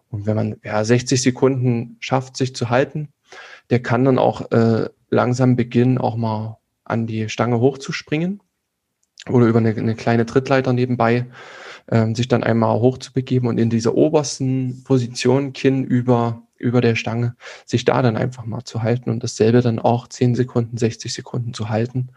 Und 0.09 0.25
wenn 0.25 0.35
man 0.35 0.55
ja 0.63 0.83
60 0.83 1.21
Sekunden 1.21 1.97
schafft, 1.99 2.37
sich 2.37 2.55
zu 2.55 2.69
halten, 2.69 3.09
der 3.69 3.81
kann 3.81 4.05
dann 4.05 4.19
auch 4.19 4.51
äh, 4.51 4.89
langsam 5.09 5.55
beginnen, 5.55 5.97
auch 5.97 6.15
mal 6.15 6.57
an 6.83 7.07
die 7.07 7.29
Stange 7.29 7.59
hochzuspringen 7.59 8.41
oder 9.29 9.47
über 9.47 9.59
eine, 9.59 9.69
eine 9.69 9.95
kleine 9.95 10.25
Trittleiter 10.25 10.73
nebenbei 10.73 11.27
ähm, 11.89 12.15
sich 12.15 12.27
dann 12.27 12.43
einmal 12.43 12.79
hochzubegeben 12.79 13.49
und 13.49 13.57
in 13.57 13.69
dieser 13.69 13.95
obersten 13.95 14.83
Position, 14.83 15.53
Kinn 15.53 15.83
über 15.83 16.43
über 16.63 16.81
der 16.81 16.95
Stange, 16.95 17.35
sich 17.65 17.85
da 17.85 18.01
dann 18.01 18.17
einfach 18.17 18.45
mal 18.45 18.63
zu 18.63 18.81
halten 18.81 19.09
und 19.09 19.23
dasselbe 19.23 19.61
dann 19.61 19.79
auch 19.79 20.07
10 20.07 20.35
Sekunden, 20.35 20.77
60 20.77 21.13
Sekunden 21.13 21.53
zu 21.53 21.69
halten. 21.69 22.09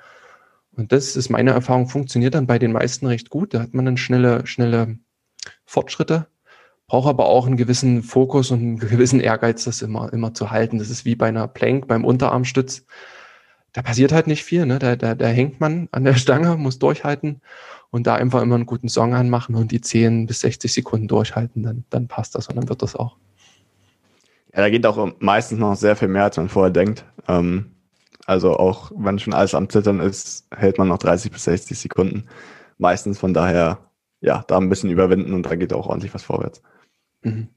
Und 0.72 0.92
das 0.92 1.16
ist 1.16 1.30
meine 1.30 1.50
Erfahrung, 1.50 1.88
funktioniert 1.88 2.34
dann 2.34 2.46
bei 2.46 2.58
den 2.58 2.72
meisten 2.72 3.06
recht 3.06 3.30
gut. 3.30 3.54
Da 3.54 3.60
hat 3.60 3.74
man 3.74 3.84
dann 3.84 3.96
schnelle, 3.96 4.46
schnelle 4.46 4.98
Fortschritte, 5.64 6.26
braucht 6.86 7.08
aber 7.08 7.26
auch 7.26 7.46
einen 7.46 7.56
gewissen 7.56 8.02
Fokus 8.02 8.50
und 8.50 8.60
einen 8.60 8.78
gewissen 8.78 9.20
Ehrgeiz, 9.20 9.64
das 9.64 9.82
immer, 9.82 10.12
immer 10.12 10.34
zu 10.34 10.50
halten. 10.50 10.78
Das 10.78 10.90
ist 10.90 11.04
wie 11.04 11.16
bei 11.16 11.28
einer 11.28 11.48
Plank, 11.48 11.88
beim 11.88 12.04
Unterarmstütz. 12.04 12.86
Da 13.72 13.82
passiert 13.82 14.12
halt 14.12 14.26
nicht 14.26 14.44
viel, 14.44 14.64
ne? 14.64 14.78
Da, 14.78 14.96
da, 14.96 15.14
da 15.14 15.26
hängt 15.26 15.60
man 15.60 15.88
an 15.92 16.04
der 16.04 16.14
Stange, 16.14 16.56
muss 16.56 16.78
durchhalten 16.78 17.42
und 17.90 18.06
da 18.06 18.14
einfach 18.14 18.42
immer 18.42 18.54
einen 18.54 18.66
guten 18.66 18.88
Song 18.88 19.14
anmachen 19.14 19.54
und 19.54 19.70
die 19.70 19.80
10 19.80 20.26
bis 20.26 20.40
60 20.40 20.72
Sekunden 20.72 21.08
durchhalten, 21.08 21.62
dann, 21.62 21.84
dann 21.90 22.08
passt 22.08 22.34
das 22.34 22.48
und 22.48 22.56
dann 22.56 22.68
wird 22.68 22.82
das 22.82 22.96
auch. 22.96 23.16
Ja, 24.56 24.62
da 24.62 24.70
geht 24.70 24.86
auch 24.86 25.12
meistens 25.20 25.58
noch 25.58 25.76
sehr 25.76 25.96
viel 25.96 26.08
mehr, 26.08 26.24
als 26.24 26.38
man 26.38 26.48
vorher 26.48 26.72
denkt. 26.72 27.04
Ähm, 27.28 27.72
also 28.24 28.56
auch 28.56 28.90
wenn 28.96 29.18
schon 29.18 29.34
alles 29.34 29.54
am 29.54 29.68
Zittern 29.68 30.00
ist, 30.00 30.48
hält 30.50 30.78
man 30.78 30.88
noch 30.88 30.98
30 30.98 31.30
bis 31.30 31.44
60 31.44 31.78
Sekunden. 31.78 32.24
Meistens 32.78 33.18
von 33.18 33.34
daher, 33.34 33.78
ja, 34.20 34.44
da 34.48 34.56
ein 34.56 34.70
bisschen 34.70 34.90
überwinden 34.90 35.34
und 35.34 35.44
da 35.44 35.56
geht 35.56 35.74
auch 35.74 35.88
ordentlich 35.88 36.14
was 36.14 36.22
vorwärts. 36.22 36.62
Mhm. 37.20 37.48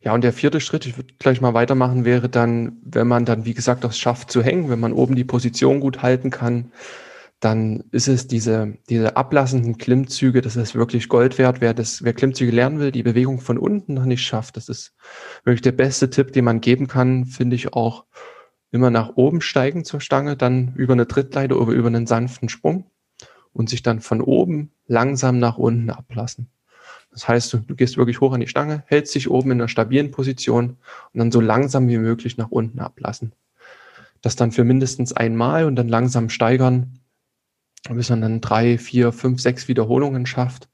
Ja, 0.00 0.14
und 0.14 0.24
der 0.24 0.32
vierte 0.32 0.60
Schritt, 0.60 0.84
ich 0.84 0.96
würde 0.96 1.14
gleich 1.20 1.40
mal 1.40 1.54
weitermachen, 1.54 2.04
wäre 2.04 2.28
dann, 2.28 2.78
wenn 2.82 3.06
man 3.06 3.24
dann, 3.24 3.44
wie 3.44 3.54
gesagt, 3.54 3.84
das 3.84 3.96
schafft 3.96 4.32
zu 4.32 4.42
hängen, 4.42 4.68
wenn 4.68 4.80
man 4.80 4.92
oben 4.92 5.14
die 5.14 5.22
Position 5.22 5.78
gut 5.78 6.02
halten 6.02 6.30
kann, 6.30 6.72
dann 7.42 7.82
ist 7.90 8.06
es 8.06 8.28
diese, 8.28 8.78
diese 8.88 9.16
ablassenden 9.16 9.76
Klimmzüge, 9.76 10.42
das 10.42 10.54
ist 10.54 10.76
wirklich 10.76 11.08
Gold 11.08 11.38
wert. 11.38 11.60
Wer 11.60 11.74
das, 11.74 12.04
wer 12.04 12.12
Klimmzüge 12.12 12.52
lernen 12.52 12.78
will, 12.78 12.92
die 12.92 13.02
Bewegung 13.02 13.40
von 13.40 13.58
unten 13.58 13.94
noch 13.94 14.04
nicht 14.04 14.22
schafft, 14.22 14.56
das 14.56 14.68
ist 14.68 14.94
wirklich 15.42 15.60
der 15.60 15.72
beste 15.72 16.08
Tipp, 16.08 16.32
den 16.32 16.44
man 16.44 16.60
geben 16.60 16.86
kann, 16.86 17.26
finde 17.26 17.56
ich 17.56 17.72
auch 17.72 18.04
immer 18.70 18.90
nach 18.90 19.16
oben 19.16 19.40
steigen 19.40 19.84
zur 19.84 20.00
Stange, 20.00 20.36
dann 20.36 20.74
über 20.76 20.92
eine 20.92 21.08
Trittleiter 21.08 21.60
oder 21.60 21.72
über 21.72 21.88
einen 21.88 22.06
sanften 22.06 22.48
Sprung 22.48 22.86
und 23.52 23.68
sich 23.68 23.82
dann 23.82 24.00
von 24.00 24.20
oben 24.20 24.70
langsam 24.86 25.40
nach 25.40 25.58
unten 25.58 25.90
ablassen. 25.90 26.46
Das 27.10 27.26
heißt, 27.26 27.52
du, 27.52 27.58
du 27.58 27.74
gehst 27.74 27.96
wirklich 27.96 28.20
hoch 28.20 28.32
an 28.34 28.40
die 28.40 28.46
Stange, 28.46 28.84
hältst 28.86 29.16
dich 29.16 29.28
oben 29.28 29.50
in 29.50 29.60
einer 29.60 29.68
stabilen 29.68 30.12
Position 30.12 30.76
und 31.12 31.18
dann 31.18 31.32
so 31.32 31.40
langsam 31.40 31.88
wie 31.88 31.98
möglich 31.98 32.36
nach 32.36 32.52
unten 32.52 32.78
ablassen. 32.78 33.32
Das 34.20 34.36
dann 34.36 34.52
für 34.52 34.62
mindestens 34.62 35.12
einmal 35.12 35.64
und 35.64 35.74
dann 35.74 35.88
langsam 35.88 36.28
steigern, 36.28 37.00
bis 37.90 38.10
man 38.10 38.20
dann 38.20 38.40
drei, 38.40 38.78
vier, 38.78 39.12
fünf, 39.12 39.40
sechs 39.40 39.68
Wiederholungen 39.68 40.26
schafft. 40.26 40.68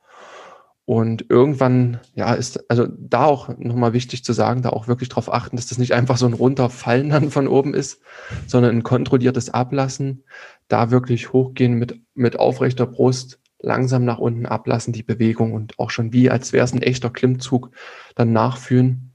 Und 0.84 1.26
irgendwann, 1.28 2.00
ja, 2.14 2.32
ist, 2.32 2.70
also 2.70 2.86
da 2.86 3.24
auch 3.26 3.50
nochmal 3.58 3.92
wichtig 3.92 4.24
zu 4.24 4.32
sagen, 4.32 4.62
da 4.62 4.70
auch 4.70 4.88
wirklich 4.88 5.10
darauf 5.10 5.30
achten, 5.30 5.56
dass 5.56 5.66
das 5.66 5.76
nicht 5.76 5.92
einfach 5.92 6.16
so 6.16 6.24
ein 6.24 6.32
Runterfallen 6.32 7.10
dann 7.10 7.30
von 7.30 7.46
oben 7.46 7.74
ist, 7.74 8.00
sondern 8.46 8.74
ein 8.74 8.82
kontrolliertes 8.82 9.50
Ablassen, 9.50 10.24
da 10.68 10.90
wirklich 10.90 11.32
hochgehen 11.34 11.74
mit, 11.74 12.00
mit 12.14 12.38
aufrechter 12.38 12.86
Brust, 12.86 13.38
langsam 13.60 14.06
nach 14.06 14.18
unten 14.18 14.46
ablassen, 14.46 14.94
die 14.94 15.02
Bewegung 15.02 15.52
und 15.52 15.78
auch 15.78 15.90
schon 15.90 16.12
wie, 16.12 16.30
als 16.30 16.54
wäre 16.54 16.64
es 16.64 16.72
ein 16.72 16.80
echter 16.80 17.10
Klimmzug, 17.10 17.70
dann 18.14 18.32
nachfühlen. 18.32 19.12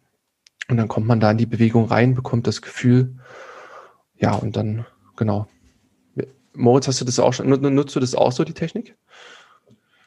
Und 0.69 0.77
dann 0.77 0.87
kommt 0.87 1.07
man 1.07 1.19
da 1.19 1.31
in 1.31 1.37
die 1.37 1.45
Bewegung 1.45 1.85
rein, 1.85 2.13
bekommt 2.13 2.45
das 2.45 2.61
Gefühl. 2.61 3.17
Ja, 4.15 4.33
und 4.35 4.55
dann, 4.55 4.85
genau. 5.15 5.47
Moritz, 6.55 6.87
hast 6.87 7.01
du 7.01 7.05
das 7.05 7.19
auch 7.19 7.33
schon, 7.33 7.49
nutzt 7.49 7.95
du 7.95 7.99
das 7.99 8.15
auch 8.15 8.31
so, 8.31 8.43
die 8.43 8.53
Technik? 8.53 8.95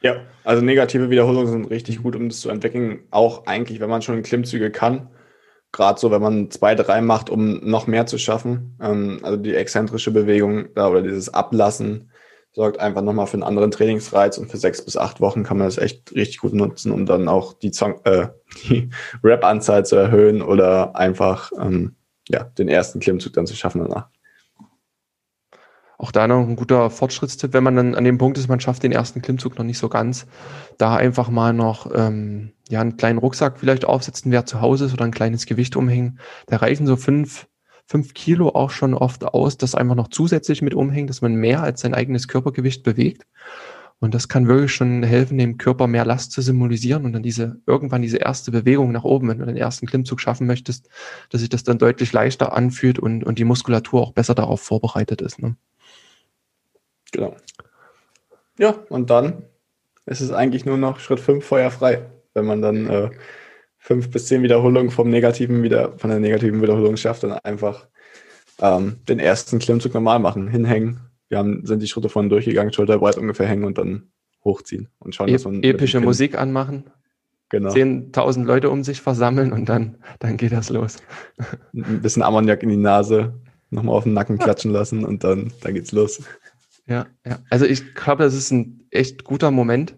Ja, 0.02 0.20
also 0.44 0.62
negative 0.62 1.10
Wiederholungen 1.10 1.50
sind 1.50 1.70
richtig 1.70 2.02
gut, 2.02 2.14
um 2.14 2.28
das 2.28 2.40
zu 2.40 2.50
entwickeln. 2.50 3.00
Auch 3.10 3.46
eigentlich, 3.46 3.80
wenn 3.80 3.90
man 3.90 4.02
schon 4.02 4.22
Klimmzüge 4.22 4.70
kann. 4.70 5.08
Gerade 5.72 5.98
so, 5.98 6.10
wenn 6.10 6.22
man 6.22 6.50
zwei, 6.50 6.74
drei 6.74 7.00
macht, 7.00 7.28
um 7.28 7.68
noch 7.68 7.86
mehr 7.86 8.06
zu 8.06 8.18
schaffen. 8.18 8.76
Ähm, 8.80 9.20
also 9.22 9.36
die 9.36 9.54
exzentrische 9.54 10.10
Bewegung 10.10 10.66
oder 10.66 11.02
dieses 11.02 11.32
Ablassen 11.32 12.10
sorgt 12.52 12.80
einfach 12.80 13.02
nochmal 13.02 13.26
für 13.26 13.34
einen 13.34 13.42
anderen 13.42 13.70
Trainingsreiz 13.70 14.38
und 14.38 14.50
für 14.50 14.56
sechs 14.56 14.82
bis 14.82 14.96
acht 14.96 15.20
Wochen 15.20 15.42
kann 15.42 15.58
man 15.58 15.66
das 15.66 15.76
echt 15.76 16.14
richtig 16.14 16.38
gut 16.38 16.54
nutzen, 16.54 16.92
um 16.92 17.04
dann 17.04 17.28
auch 17.28 17.52
die, 17.52 17.70
äh, 18.04 18.28
die 18.68 18.88
Rap-Anzahl 19.22 19.84
zu 19.84 19.96
erhöhen 19.96 20.40
oder 20.40 20.96
einfach 20.96 21.52
ähm, 21.60 21.96
ja, 22.28 22.44
den 22.44 22.68
ersten 22.68 23.00
Klimmzug 23.00 23.34
dann 23.34 23.46
zu 23.46 23.54
schaffen 23.54 23.82
danach. 23.82 24.08
Auch 25.98 26.12
da 26.12 26.28
noch 26.28 26.46
ein 26.46 26.56
guter 26.56 26.90
Fortschrittstipp, 26.90 27.52
wenn 27.52 27.64
man 27.64 27.76
dann 27.76 27.94
an 27.94 28.04
dem 28.04 28.18
Punkt 28.18 28.36
ist, 28.38 28.48
man 28.48 28.60
schafft 28.60 28.82
den 28.82 28.92
ersten 28.92 29.22
Klimmzug 29.22 29.56
noch 29.58 29.64
nicht 29.64 29.78
so 29.78 29.88
ganz, 29.88 30.26
da 30.78 30.96
einfach 30.96 31.30
mal 31.30 31.52
noch 31.52 31.90
ähm, 31.94 32.52
ja, 32.68 32.80
einen 32.80 32.96
kleinen 32.96 33.18
Rucksack 33.18 33.58
vielleicht 33.58 33.84
aufsetzen, 33.84 34.32
wer 34.32 34.44
zu 34.44 34.60
Hause 34.60 34.86
ist 34.86 34.92
oder 34.92 35.04
ein 35.04 35.12
kleines 35.12 35.46
Gewicht 35.46 35.76
umhängen. 35.76 36.18
Da 36.46 36.56
reichen 36.56 36.86
so 36.86 36.96
fünf 36.96 37.46
fünf 37.86 38.14
Kilo 38.14 38.48
auch 38.48 38.70
schon 38.70 38.94
oft 38.94 39.24
aus, 39.24 39.56
das 39.56 39.74
einfach 39.74 39.94
noch 39.94 40.08
zusätzlich 40.08 40.60
mit 40.60 40.74
umhängt, 40.74 41.08
dass 41.08 41.22
man 41.22 41.36
mehr 41.36 41.62
als 41.62 41.80
sein 41.80 41.94
eigenes 41.94 42.28
Körpergewicht 42.28 42.82
bewegt. 42.82 43.26
Und 43.98 44.14
das 44.14 44.28
kann 44.28 44.46
wirklich 44.46 44.74
schon 44.74 45.02
helfen, 45.02 45.38
dem 45.38 45.56
Körper 45.56 45.86
mehr 45.86 46.04
Last 46.04 46.32
zu 46.32 46.42
symbolisieren 46.42 47.06
und 47.06 47.14
dann 47.14 47.22
diese, 47.22 47.60
irgendwann 47.66 48.02
diese 48.02 48.18
erste 48.18 48.50
Bewegung 48.50 48.92
nach 48.92 49.04
oben, 49.04 49.28
wenn 49.28 49.38
du 49.38 49.46
den 49.46 49.56
ersten 49.56 49.86
Klimmzug 49.86 50.20
schaffen 50.20 50.46
möchtest, 50.46 50.90
dass 51.30 51.40
sich 51.40 51.48
das 51.48 51.64
dann 51.64 51.78
deutlich 51.78 52.12
leichter 52.12 52.52
anfühlt 52.54 52.98
und, 52.98 53.24
und 53.24 53.38
die 53.38 53.44
Muskulatur 53.44 54.02
auch 54.02 54.12
besser 54.12 54.34
darauf 54.34 54.60
vorbereitet 54.60 55.22
ist. 55.22 55.40
Ne? 55.40 55.56
Genau. 57.12 57.36
Ja, 58.58 58.74
und 58.88 59.10
dann 59.10 59.44
ist 60.06 60.20
es 60.20 60.32
eigentlich 60.32 60.64
nur 60.64 60.76
noch 60.76 61.00
Schritt 61.00 61.20
5 61.20 61.44
feuerfrei, 61.44 62.06
wenn 62.34 62.46
man 62.46 62.62
dann 62.62 62.88
äh, 62.88 63.10
fünf 63.86 64.10
bis 64.10 64.26
zehn 64.26 64.42
Wiederholungen 64.42 64.90
vom 64.90 65.10
negativen 65.10 65.62
wieder, 65.62 65.96
von 65.96 66.10
der 66.10 66.18
negativen 66.18 66.60
Wiederholung 66.60 66.96
schafft, 66.96 67.22
dann 67.22 67.32
einfach 67.32 67.86
ähm, 68.60 68.96
den 69.08 69.20
ersten 69.20 69.60
Klimmzug 69.60 69.94
normal 69.94 70.18
machen, 70.18 70.48
hinhängen. 70.48 71.00
Wir 71.28 71.38
haben, 71.38 71.64
sind 71.64 71.80
die 71.82 71.86
Schritte 71.86 72.08
vorhin 72.08 72.28
durchgegangen, 72.28 72.72
schulterbreit 72.72 73.16
ungefähr 73.16 73.46
hängen 73.46 73.64
und 73.64 73.78
dann 73.78 74.10
hochziehen 74.44 74.88
und 74.98 75.14
schauen, 75.14 75.28
e 75.28 75.32
dass 75.32 75.44
man 75.44 75.62
epische 75.62 76.00
Musik 76.00 76.36
anmachen. 76.36 76.90
Genau. 77.48 77.70
10.000 77.70 78.44
Leute 78.44 78.70
um 78.70 78.82
sich 78.82 79.00
versammeln 79.00 79.52
und 79.52 79.68
dann, 79.68 79.98
dann 80.18 80.36
geht 80.36 80.50
das 80.50 80.68
los. 80.68 80.96
Ein 81.72 82.02
bisschen 82.02 82.24
Ammoniak 82.24 82.64
in 82.64 82.70
die 82.70 82.76
Nase, 82.76 83.34
nochmal 83.70 83.94
auf 83.94 84.02
den 84.02 84.14
Nacken 84.14 84.38
klatschen 84.38 84.72
lassen 84.72 85.04
und 85.04 85.22
dann, 85.22 85.52
dann 85.60 85.74
geht's 85.74 85.92
los. 85.92 86.22
Ja, 86.86 87.06
ja. 87.24 87.40
Also 87.50 87.66
ich 87.66 87.94
glaube, 87.94 88.22
das 88.22 88.34
ist 88.34 88.52
ein 88.52 88.86
echt 88.90 89.24
guter 89.24 89.50
Moment, 89.50 89.96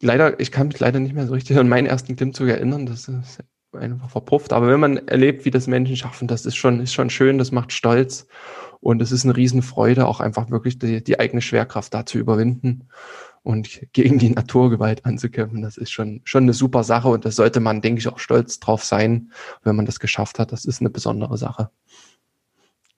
leider, 0.00 0.40
ich 0.40 0.50
kann 0.50 0.68
mich 0.68 0.78
leider 0.78 1.00
nicht 1.00 1.14
mehr 1.14 1.26
so 1.26 1.34
richtig 1.34 1.56
an 1.58 1.68
meinen 1.68 1.86
ersten 1.86 2.16
Klimmzug 2.16 2.48
erinnern. 2.48 2.86
Das 2.86 3.08
ist 3.08 3.38
einfach 3.72 4.10
verpufft. 4.10 4.52
Aber 4.52 4.68
wenn 4.68 4.80
man 4.80 5.08
erlebt, 5.08 5.44
wie 5.44 5.50
das 5.50 5.66
Menschen 5.66 5.96
schaffen, 5.96 6.28
das 6.28 6.46
ist 6.46 6.56
schon, 6.56 6.80
ist 6.80 6.94
schon 6.94 7.10
schön, 7.10 7.38
das 7.38 7.52
macht 7.52 7.72
stolz. 7.72 8.26
Und 8.80 9.02
es 9.02 9.12
ist 9.12 9.24
eine 9.24 9.36
Riesenfreude, 9.36 10.06
auch 10.06 10.20
einfach 10.20 10.50
wirklich 10.50 10.78
die, 10.78 11.04
die 11.04 11.20
eigene 11.20 11.42
Schwerkraft 11.42 11.92
da 11.92 12.06
zu 12.06 12.18
überwinden 12.18 12.88
und 13.42 13.80
gegen 13.92 14.18
die 14.18 14.30
Naturgewalt 14.30 15.04
anzukämpfen. 15.04 15.62
Das 15.62 15.76
ist 15.76 15.90
schon, 15.90 16.22
schon 16.24 16.44
eine 16.44 16.54
super 16.54 16.82
Sache 16.82 17.08
und 17.08 17.24
das 17.24 17.36
sollte 17.36 17.60
man, 17.60 17.82
denke 17.82 18.00
ich, 18.00 18.08
auch 18.08 18.18
stolz 18.18 18.58
drauf 18.58 18.84
sein, 18.84 19.32
wenn 19.62 19.76
man 19.76 19.86
das 19.86 20.00
geschafft 20.00 20.38
hat. 20.38 20.50
Das 20.52 20.64
ist 20.64 20.80
eine 20.80 20.90
besondere 20.90 21.36
Sache. 21.36 21.70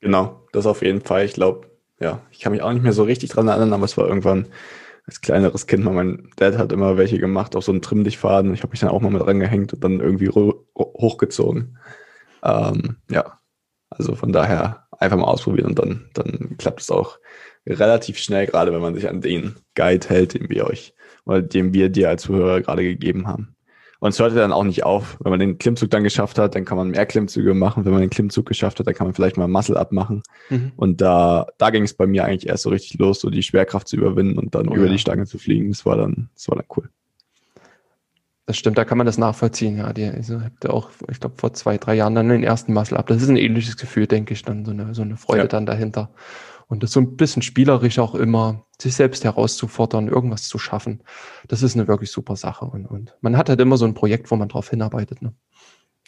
Genau, 0.00 0.46
das 0.52 0.66
auf 0.66 0.82
jeden 0.82 1.00
Fall. 1.00 1.24
Ich 1.24 1.34
glaube, 1.34 1.71
ja, 2.02 2.20
ich 2.30 2.40
kann 2.40 2.52
mich 2.52 2.62
auch 2.62 2.72
nicht 2.72 2.82
mehr 2.82 2.92
so 2.92 3.04
richtig 3.04 3.30
dran 3.30 3.48
erinnern, 3.48 3.72
aber 3.72 3.84
es 3.84 3.96
war 3.96 4.06
irgendwann 4.06 4.48
als 5.06 5.20
kleineres 5.20 5.66
Kind 5.66 5.84
mein 5.84 6.30
Dad 6.36 6.58
hat 6.58 6.72
immer 6.72 6.96
welche 6.96 7.18
gemacht, 7.18 7.56
auch 7.56 7.62
so 7.62 7.72
einen 7.72 7.82
Trimmdichtfaden. 7.82 8.54
Ich 8.54 8.62
habe 8.62 8.70
mich 8.70 8.80
dann 8.80 8.90
auch 8.90 9.00
mal 9.00 9.10
mit 9.10 9.26
rangehängt 9.26 9.72
und 9.72 9.82
dann 9.82 10.00
irgendwie 10.00 10.28
hochgezogen. 10.28 11.78
Ähm, 12.44 12.96
ja, 13.10 13.40
also 13.90 14.14
von 14.14 14.32
daher 14.32 14.86
einfach 14.92 15.16
mal 15.16 15.24
ausprobieren 15.24 15.70
und 15.70 15.78
dann, 15.78 16.08
dann 16.14 16.56
klappt 16.56 16.80
es 16.80 16.90
auch 16.90 17.18
relativ 17.66 18.18
schnell, 18.18 18.46
gerade 18.46 18.72
wenn 18.72 18.80
man 18.80 18.94
sich 18.94 19.08
an 19.08 19.20
den 19.20 19.56
Guide 19.74 20.08
hält, 20.08 20.34
den 20.34 20.48
wir 20.48 20.66
euch 20.66 20.94
oder 21.24 21.42
den 21.42 21.74
wir 21.74 21.88
dir 21.88 22.08
als 22.08 22.22
Zuhörer 22.22 22.60
gerade 22.60 22.82
gegeben 22.82 23.26
haben. 23.26 23.56
Und 24.02 24.08
es 24.08 24.18
hört 24.18 24.34
dann 24.34 24.52
auch 24.52 24.64
nicht 24.64 24.82
auf. 24.82 25.16
Wenn 25.20 25.30
man 25.30 25.38
den 25.38 25.58
Klimmzug 25.58 25.88
dann 25.90 26.02
geschafft 26.02 26.36
hat, 26.36 26.56
dann 26.56 26.64
kann 26.64 26.76
man 26.76 26.88
mehr 26.88 27.06
Klimmzüge 27.06 27.54
machen. 27.54 27.84
Wenn 27.84 27.92
man 27.92 28.00
den 28.00 28.10
Klimmzug 28.10 28.46
geschafft 28.46 28.80
hat, 28.80 28.88
dann 28.88 28.94
kann 28.94 29.06
man 29.06 29.14
vielleicht 29.14 29.36
mal 29.36 29.46
Muscle 29.46 29.76
abmachen. 29.76 30.24
Mhm. 30.50 30.72
Und 30.74 31.00
da, 31.00 31.46
da 31.56 31.70
ging 31.70 31.84
es 31.84 31.94
bei 31.94 32.08
mir 32.08 32.24
eigentlich 32.24 32.48
erst 32.48 32.64
so 32.64 32.70
richtig 32.70 32.98
los, 32.98 33.20
so 33.20 33.30
die 33.30 33.44
Schwerkraft 33.44 33.86
zu 33.86 33.94
überwinden 33.94 34.40
und 34.40 34.56
dann 34.56 34.68
oh, 34.68 34.74
über 34.74 34.86
ja. 34.86 34.90
die 34.90 34.98
Stange 34.98 35.26
zu 35.26 35.38
fliegen. 35.38 35.70
Das 35.70 35.86
war 35.86 35.96
dann, 35.96 36.30
das 36.34 36.48
war 36.48 36.56
dann 36.56 36.66
cool. 36.76 36.88
Das 38.46 38.56
stimmt, 38.56 38.76
da 38.76 38.84
kann 38.84 38.98
man 38.98 39.06
das 39.06 39.18
nachvollziehen. 39.18 39.78
Ja, 39.78 39.92
die, 39.92 40.06
also, 40.06 40.42
habt 40.42 40.64
ihr 40.64 40.74
auch, 40.74 40.90
ich 41.08 41.20
glaube, 41.20 41.36
vor 41.38 41.52
zwei, 41.52 41.78
drei 41.78 41.94
Jahren 41.94 42.16
dann 42.16 42.28
den 42.28 42.42
ersten 42.42 42.72
Muscle 42.72 42.98
ab. 42.98 43.06
Das 43.06 43.22
ist 43.22 43.28
ein 43.28 43.36
ähnliches 43.36 43.76
Gefühl, 43.76 44.08
denke 44.08 44.34
ich, 44.34 44.42
dann 44.42 44.64
so 44.64 44.72
eine, 44.72 44.96
so 44.96 45.02
eine 45.02 45.16
Freude 45.16 45.42
ja. 45.42 45.46
dann 45.46 45.64
dahinter. 45.64 46.10
Und 46.72 46.82
das 46.82 46.92
so 46.92 47.00
ein 47.00 47.18
bisschen 47.18 47.42
spielerisch 47.42 47.98
auch 47.98 48.14
immer, 48.14 48.64
sich 48.80 48.94
selbst 48.94 49.24
herauszufordern, 49.24 50.08
irgendwas 50.08 50.48
zu 50.48 50.58
schaffen. 50.58 51.02
Das 51.46 51.62
ist 51.62 51.76
eine 51.76 51.86
wirklich 51.86 52.10
super 52.10 52.34
Sache. 52.34 52.64
Und, 52.64 52.86
und 52.86 53.14
man 53.20 53.36
hat 53.36 53.50
halt 53.50 53.60
immer 53.60 53.76
so 53.76 53.84
ein 53.84 53.92
Projekt, 53.92 54.30
wo 54.30 54.36
man 54.36 54.48
drauf 54.48 54.70
hinarbeitet. 54.70 55.20
Ne? 55.20 55.34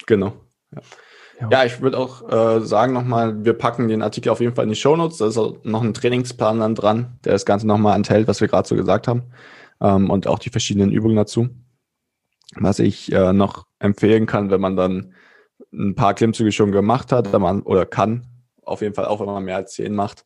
Genau. 0.06 0.32
Ja. 0.74 0.80
Ja. 1.38 1.48
ja 1.50 1.64
ich 1.66 1.82
würde 1.82 1.98
auch 1.98 2.26
äh, 2.32 2.60
sagen 2.62 2.94
nochmal, 2.94 3.44
wir 3.44 3.52
packen 3.52 3.88
den 3.88 4.00
Artikel 4.00 4.30
auf 4.30 4.40
jeden 4.40 4.54
Fall 4.54 4.64
in 4.64 4.70
die 4.70 4.74
Show 4.74 4.96
Notes. 4.96 5.18
Da 5.18 5.26
ist 5.26 5.36
auch 5.36 5.62
noch 5.64 5.82
ein 5.82 5.92
Trainingsplan 5.92 6.60
dann 6.60 6.74
dran, 6.74 7.18
der 7.26 7.34
das 7.34 7.44
Ganze 7.44 7.66
nochmal 7.66 7.94
enthält, 7.96 8.26
was 8.26 8.40
wir 8.40 8.48
gerade 8.48 8.66
so 8.66 8.74
gesagt 8.74 9.06
haben. 9.06 9.24
Ähm, 9.82 10.08
und 10.08 10.26
auch 10.26 10.38
die 10.38 10.48
verschiedenen 10.48 10.90
Übungen 10.90 11.16
dazu. 11.16 11.50
Was 12.54 12.78
ich 12.78 13.12
äh, 13.12 13.34
noch 13.34 13.66
empfehlen 13.80 14.24
kann, 14.24 14.50
wenn 14.50 14.62
man 14.62 14.76
dann 14.76 15.12
ein 15.74 15.94
paar 15.94 16.14
Klimmzüge 16.14 16.52
schon 16.52 16.72
gemacht 16.72 17.12
hat, 17.12 17.30
man, 17.38 17.60
oder 17.60 17.84
kann, 17.84 18.33
auf 18.66 18.80
jeden 18.82 18.94
Fall 18.94 19.06
auch, 19.06 19.20
wenn 19.20 19.26
man 19.26 19.44
mehr 19.44 19.56
als 19.56 19.72
zehn 19.72 19.94
macht, 19.94 20.24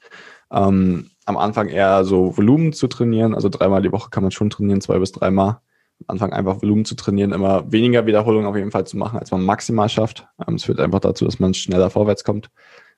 Ähm, 0.51 1.11
am 1.27 1.37
Anfang 1.37 1.69
eher 1.69 2.05
so 2.05 2.37
Volumen 2.37 2.73
zu 2.73 2.87
trainieren, 2.89 3.35
also 3.35 3.51
dreimal 3.51 3.83
die 3.83 3.93
Woche 3.93 4.09
kann 4.11 4.23
man 4.23 4.33
schon 4.33 4.49
trainieren, 4.49 4.81
zwei 4.81 4.99
bis 4.99 5.13
dreimal. 5.13 5.61
Am 6.07 6.15
Anfang 6.15 6.33
einfach 6.33 6.63
Volumen 6.63 6.85
zu 6.87 6.95
trainieren, 6.95 7.33
immer 7.33 7.71
weniger 7.71 8.07
Wiederholungen 8.07 8.47
auf 8.47 8.57
jeden 8.57 8.71
Fall 8.71 8.87
zu 8.87 8.97
machen, 8.97 9.19
als 9.19 9.31
man 9.31 9.45
maximal 9.45 9.89
schafft. 9.89 10.27
Ähm, 10.47 10.55
es 10.55 10.65
führt 10.65 10.81
einfach 10.81 11.01
dazu, 11.01 11.25
dass 11.27 11.39
man 11.39 11.55
schneller 11.55 11.91
vorwärts 11.91 12.25
kommt. 12.25 12.47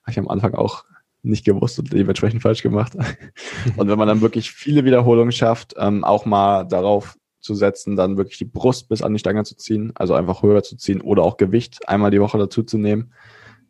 Habe 0.03 0.11
ich 0.11 0.19
am 0.19 0.29
Anfang 0.29 0.53
auch 0.53 0.85
nicht 1.23 1.45
gewusst 1.45 1.77
und 1.79 1.91
dementsprechend 1.91 2.41
falsch 2.41 2.63
gemacht. 2.63 2.93
und 3.77 3.89
wenn 3.89 3.97
man 3.97 4.07
dann 4.07 4.21
wirklich 4.21 4.51
viele 4.51 4.85
Wiederholungen 4.85 5.31
schafft, 5.31 5.75
ähm, 5.77 6.03
auch 6.03 6.25
mal 6.25 6.63
darauf 6.63 7.17
zu 7.41 7.55
setzen, 7.55 7.95
dann 7.95 8.17
wirklich 8.17 8.37
die 8.37 8.45
Brust 8.45 8.87
bis 8.87 9.01
an 9.01 9.13
die 9.13 9.19
Stange 9.19 9.43
zu 9.43 9.55
ziehen, 9.55 9.91
also 9.95 10.13
einfach 10.13 10.43
höher 10.43 10.63
zu 10.63 10.77
ziehen 10.77 11.01
oder 11.01 11.23
auch 11.23 11.37
Gewicht 11.37 11.87
einmal 11.89 12.11
die 12.11 12.21
Woche 12.21 12.37
dazu 12.37 12.63
zu 12.63 12.77
nehmen. 12.77 13.13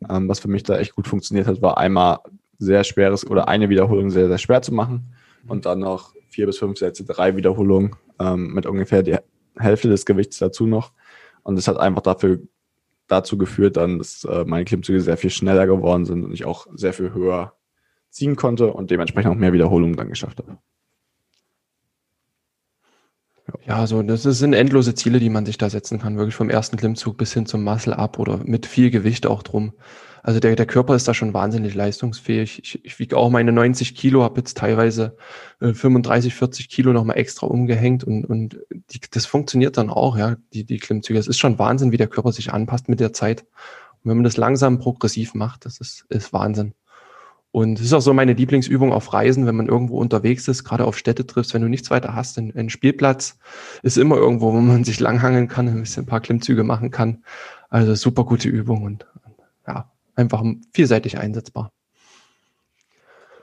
Ähm, 0.09 0.27
was 0.27 0.39
für 0.39 0.47
mich 0.47 0.63
da 0.63 0.77
echt 0.77 0.95
gut 0.95 1.07
funktioniert 1.07 1.47
hat, 1.47 1.61
war 1.61 1.77
einmal 1.77 2.19
sehr 2.57 2.83
schweres 2.83 3.25
oder 3.25 3.47
eine 3.47 3.69
Wiederholung 3.69 4.09
sehr, 4.09 4.27
sehr 4.27 4.37
schwer 4.37 4.61
zu 4.61 4.73
machen 4.73 5.13
und 5.47 5.65
dann 5.65 5.79
noch 5.79 6.13
vier 6.29 6.45
bis 6.45 6.57
fünf 6.57 6.77
Sätze, 6.77 7.03
drei 7.05 7.35
Wiederholungen 7.35 7.95
ähm, 8.19 8.53
mit 8.53 8.65
ungefähr 8.65 9.03
die 9.03 9.17
Hälfte 9.57 9.89
des 9.89 10.05
Gewichts 10.05 10.37
dazu 10.37 10.65
noch. 10.65 10.91
Und 11.43 11.55
das 11.55 11.67
hat 11.67 11.77
einfach 11.77 12.01
dafür 12.01 12.39
dazu 13.07 13.37
geführt, 13.37 13.77
dann, 13.77 13.97
dass 13.97 14.23
äh, 14.23 14.45
meine 14.45 14.65
Klimmzüge 14.65 15.01
sehr 15.01 15.17
viel 15.17 15.29
schneller 15.29 15.67
geworden 15.67 16.05
sind 16.05 16.23
und 16.23 16.33
ich 16.33 16.45
auch 16.45 16.67
sehr 16.73 16.93
viel 16.93 17.13
höher 17.13 17.53
ziehen 18.09 18.35
konnte 18.35 18.71
und 18.73 18.91
dementsprechend 18.91 19.31
auch 19.31 19.37
mehr 19.37 19.53
Wiederholungen 19.53 19.95
dann 19.95 20.09
geschafft 20.09 20.39
habe. 20.39 20.57
Ja, 23.65 23.87
so, 23.87 24.01
das 24.01 24.23
sind 24.23 24.53
endlose 24.53 24.95
Ziele, 24.95 25.19
die 25.19 25.29
man 25.29 25.45
sich 25.45 25.57
da 25.57 25.69
setzen 25.69 25.99
kann, 25.99 26.17
wirklich 26.17 26.35
vom 26.35 26.49
ersten 26.49 26.77
Klimmzug 26.77 27.17
bis 27.17 27.33
hin 27.33 27.45
zum 27.45 27.63
Muscle-Up 27.63 28.19
oder 28.19 28.39
mit 28.43 28.65
viel 28.65 28.91
Gewicht 28.91 29.25
auch 29.27 29.43
drum. 29.43 29.73
Also 30.23 30.39
der, 30.39 30.55
der 30.55 30.67
Körper 30.67 30.95
ist 30.95 31.07
da 31.07 31.13
schon 31.13 31.33
wahnsinnig 31.33 31.73
leistungsfähig. 31.73 32.59
Ich, 32.63 32.85
ich 32.85 32.99
wiege 32.99 33.17
auch 33.17 33.29
meine 33.29 33.51
90 33.51 33.95
Kilo, 33.95 34.23
habe 34.23 34.39
jetzt 34.39 34.57
teilweise 34.57 35.17
äh, 35.59 35.73
35, 35.73 36.35
40 36.35 36.69
Kilo 36.69 36.93
nochmal 36.93 37.17
extra 37.17 37.47
umgehängt 37.47 38.03
und, 38.03 38.25
und 38.25 38.59
die, 38.71 38.99
das 39.09 39.25
funktioniert 39.25 39.77
dann 39.77 39.89
auch, 39.89 40.17
ja, 40.17 40.35
die, 40.53 40.63
die 40.63 40.77
Klimmzüge. 40.77 41.17
Es 41.17 41.27
ist 41.27 41.39
schon 41.39 41.57
Wahnsinn, 41.57 41.91
wie 41.91 41.97
der 41.97 42.07
Körper 42.07 42.31
sich 42.31 42.53
anpasst 42.53 42.87
mit 42.87 42.99
der 42.99 43.13
Zeit. 43.13 43.41
Und 44.03 44.09
wenn 44.09 44.17
man 44.17 44.23
das 44.23 44.37
langsam 44.37 44.79
progressiv 44.79 45.33
macht, 45.33 45.65
das 45.65 45.79
ist, 45.79 46.05
ist 46.09 46.33
Wahnsinn. 46.33 46.73
Und 47.51 47.79
es 47.79 47.87
ist 47.87 47.93
auch 47.93 48.01
so 48.01 48.13
meine 48.13 48.33
Lieblingsübung 48.33 48.93
auf 48.93 49.11
Reisen, 49.11 49.45
wenn 49.45 49.57
man 49.57 49.67
irgendwo 49.67 49.99
unterwegs 49.99 50.47
ist, 50.47 50.63
gerade 50.63 50.85
auf 50.85 50.97
Städte 50.97 51.27
triffst, 51.27 51.53
wenn 51.53 51.61
du 51.61 51.67
nichts 51.67 51.91
weiter 51.91 52.15
hast, 52.15 52.37
ein, 52.37 52.55
ein 52.55 52.69
Spielplatz 52.69 53.37
ist 53.83 53.97
immer 53.97 54.15
irgendwo, 54.15 54.53
wo 54.53 54.59
man 54.61 54.83
sich 54.85 54.99
langhangeln 54.99 55.47
kann, 55.47 55.67
ein 55.67 55.81
bisschen 55.81 56.03
ein 56.03 56.07
paar 56.07 56.21
Klimmzüge 56.21 56.63
machen 56.63 56.91
kann. 56.91 57.23
Also 57.69 57.93
super 57.95 58.23
gute 58.23 58.47
Übung 58.47 58.83
und 58.83 59.05
ja, 59.67 59.91
einfach 60.15 60.43
vielseitig 60.73 61.17
einsetzbar. 61.17 61.71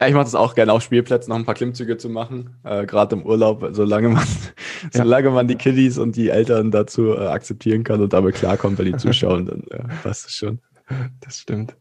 Ja, 0.00 0.06
ich 0.06 0.14
mache 0.14 0.24
das 0.24 0.34
auch 0.34 0.54
gerne 0.54 0.72
auf 0.72 0.82
Spielplätzen, 0.82 1.30
noch 1.30 1.38
ein 1.38 1.44
paar 1.44 1.56
Klimmzüge 1.56 1.96
zu 1.96 2.08
machen, 2.08 2.56
äh, 2.62 2.86
gerade 2.86 3.16
im 3.16 3.26
Urlaub, 3.26 3.68
solange 3.72 4.08
man, 4.10 4.24
ja. 4.82 4.90
solange 4.92 5.30
man 5.30 5.48
die 5.48 5.56
Kiddies 5.56 5.98
und 5.98 6.16
die 6.16 6.28
Eltern 6.28 6.70
dazu 6.70 7.14
äh, 7.14 7.26
akzeptieren 7.26 7.84
kann 7.84 8.00
und 8.00 8.12
damit 8.12 8.36
klarkommt, 8.36 8.78
wenn 8.78 8.86
die 8.86 8.96
zuschauen, 8.96 9.46
dann 9.46 9.64
ja, 9.70 9.84
passt 10.02 10.28
es 10.28 10.34
schon. 10.34 10.60
Das 11.20 11.38
stimmt. 11.38 11.76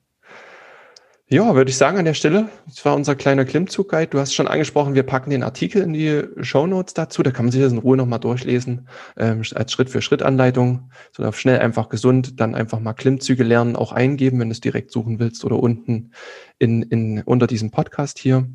Ja, 1.30 1.56
würde 1.56 1.70
ich 1.70 1.76
sagen 1.76 1.98
an 1.98 2.06
der 2.06 2.14
Stelle. 2.14 2.48
Das 2.68 2.86
war 2.86 2.96
unser 2.96 3.14
kleiner 3.16 3.44
Klimmzug-Guide. 3.44 4.12
Du 4.12 4.20
hast 4.20 4.34
schon 4.34 4.48
angesprochen, 4.48 4.96
wir 4.96 5.04
packen 5.04 5.30
den 5.30 5.44
Artikel 5.44 5.82
in 5.82 5.92
die 5.92 6.24
Show 6.40 6.68
Notes 6.68 6.94
dazu. 6.94 7.22
Da 7.22 7.32
kann 7.32 7.46
man 7.46 7.52
sich 7.52 7.62
das 7.62 7.74
in 7.74 7.80
Ruhe 7.80 7.98
nochmal 7.98 8.22
durchlesen, 8.22 8.88
ähm, 9.18 9.42
als 9.54 9.74
Schritt-für-Schritt-Anleitung. 9.74 10.90
So 11.12 11.24
auf 11.24 11.38
schnell, 11.38 11.60
einfach 11.60 11.90
gesund, 11.90 12.40
dann 12.40 12.56
einfach 12.56 12.80
mal 12.80 12.94
Klimmzüge 12.94 13.44
lernen, 13.44 13.76
auch 13.76 13.92
eingeben, 13.92 14.40
wenn 14.40 14.48
du 14.48 14.54
es 14.54 14.62
direkt 14.62 14.90
suchen 14.90 15.20
willst 15.20 15.44
oder 15.44 15.60
unten 15.60 16.12
in, 16.60 16.82
in, 16.84 17.22
unter 17.24 17.46
diesem 17.46 17.72
Podcast 17.72 18.20
hier. 18.20 18.48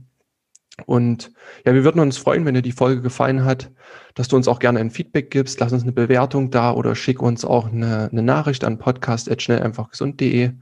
Und 0.86 1.30
ja, 1.66 1.74
wir 1.74 1.84
würden 1.84 2.00
uns 2.00 2.16
freuen, 2.16 2.46
wenn 2.46 2.54
dir 2.54 2.62
die 2.62 2.72
Folge 2.72 3.02
gefallen 3.02 3.44
hat, 3.44 3.70
dass 4.14 4.28
du 4.28 4.36
uns 4.36 4.48
auch 4.48 4.58
gerne 4.58 4.80
ein 4.80 4.90
Feedback 4.90 5.30
gibst. 5.30 5.60
Lass 5.60 5.72
uns 5.72 5.82
eine 5.82 5.92
Bewertung 5.92 6.50
da 6.50 6.72
oder 6.72 6.94
schick 6.94 7.20
uns 7.20 7.44
auch 7.44 7.70
eine, 7.70 8.08
eine 8.10 8.22
Nachricht 8.22 8.64
an 8.64 8.78
podcast.schnelleinfachgesund.de. 8.78 10.52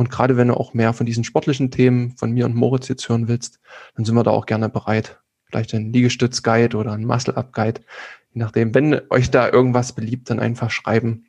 Und 0.00 0.08
gerade 0.08 0.38
wenn 0.38 0.48
du 0.48 0.54
auch 0.54 0.72
mehr 0.72 0.94
von 0.94 1.04
diesen 1.04 1.24
sportlichen 1.24 1.70
Themen 1.70 2.16
von 2.16 2.32
mir 2.32 2.46
und 2.46 2.54
Moritz 2.54 2.88
jetzt 2.88 3.06
hören 3.10 3.28
willst, 3.28 3.60
dann 3.94 4.06
sind 4.06 4.14
wir 4.14 4.22
da 4.22 4.30
auch 4.30 4.46
gerne 4.46 4.70
bereit. 4.70 5.20
Vielleicht 5.44 5.74
ein 5.74 5.92
Liegestütz-Guide 5.92 6.74
oder 6.78 6.92
ein 6.92 7.04
Muscle-Up-Guide. 7.04 7.82
Je 8.32 8.40
nachdem, 8.40 8.74
wenn 8.74 8.98
euch 9.10 9.30
da 9.30 9.50
irgendwas 9.50 9.92
beliebt, 9.92 10.30
dann 10.30 10.40
einfach 10.40 10.70
schreiben. 10.70 11.26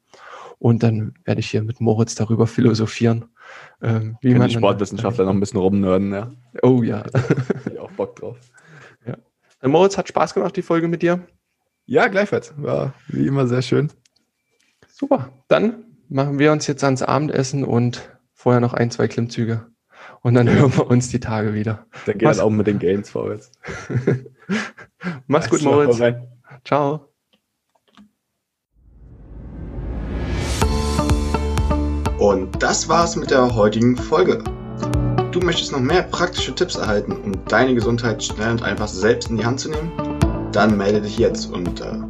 Und 0.58 0.84
dann 0.84 1.16
werde 1.26 1.42
ich 1.42 1.50
hier 1.50 1.64
mit 1.64 1.82
Moritz 1.82 2.16
darüber 2.16 2.48
philosophieren. 2.48 3.26
Ähm, 3.82 4.16
wie 4.22 4.34
man 4.36 4.48
die 4.48 4.54
Sportwissenschaftler 4.54 5.26
noch 5.26 5.34
ein 5.34 5.42
bisschen 5.42 5.60
rumnörden, 5.60 6.14
ja. 6.14 6.32
Oh 6.62 6.82
ja. 6.82 7.04
ich 7.70 7.78
auch 7.78 7.92
Bock 7.92 8.16
drauf. 8.16 8.38
Ja. 9.06 9.18
Moritz, 9.68 9.98
hat 9.98 10.08
Spaß 10.08 10.34
gemacht, 10.34 10.56
die 10.56 10.62
Folge 10.62 10.88
mit 10.88 11.02
dir? 11.02 11.28
Ja, 11.88 12.08
gleichfalls. 12.08 12.54
War 12.56 12.94
wie 13.10 13.28
immer 13.28 13.48
sehr 13.48 13.64
schön. 13.64 13.92
Super. 14.88 15.28
Dann 15.50 15.84
machen 16.08 16.40
wir 16.40 16.54
uns 16.54 16.68
jetzt 16.68 16.86
ans 16.86 17.04
Abendessen 17.04 17.66
und 17.66 18.10
vorher 18.42 18.60
noch 18.60 18.74
ein, 18.74 18.90
zwei 18.90 19.08
Klimmzüge. 19.08 19.68
Und 20.22 20.34
dann 20.34 20.50
hören 20.50 20.76
wir 20.76 20.88
uns 20.88 21.10
die 21.10 21.20
Tage 21.20 21.54
wieder. 21.54 21.86
Dann 22.08 22.18
geht 22.18 22.24
Mach's, 22.24 22.40
auch 22.40 22.50
mit 22.50 22.66
den 22.66 22.80
Gains 22.80 23.12
vorwärts. 23.12 23.52
Mach's 25.28 25.50
gut, 25.50 25.62
Moritz. 25.62 26.02
Ciao. 26.66 27.08
Und 32.18 32.62
das 32.62 32.90
war's 32.90 33.16
mit 33.16 33.30
der 33.30 33.56
heutigen 33.56 33.96
Folge. 33.96 34.44
Du 35.32 35.40
möchtest 35.40 35.72
noch 35.72 35.80
mehr 35.80 36.04
praktische 36.04 36.54
Tipps 36.54 36.76
erhalten, 36.76 37.14
um 37.14 37.46
deine 37.46 37.76
Gesundheit 37.76 38.24
schnell 38.24 38.52
und 38.52 38.64
einfach 38.64 38.88
selbst 38.88 39.30
in 39.30 39.38
die 39.38 39.46
Hand 39.46 39.60
zu 39.60 39.70
nehmen? 39.70 39.92
Dann 40.52 40.78
melde 40.78 41.02
dich 41.02 41.18
jetzt 41.18 41.46
unter 41.46 42.10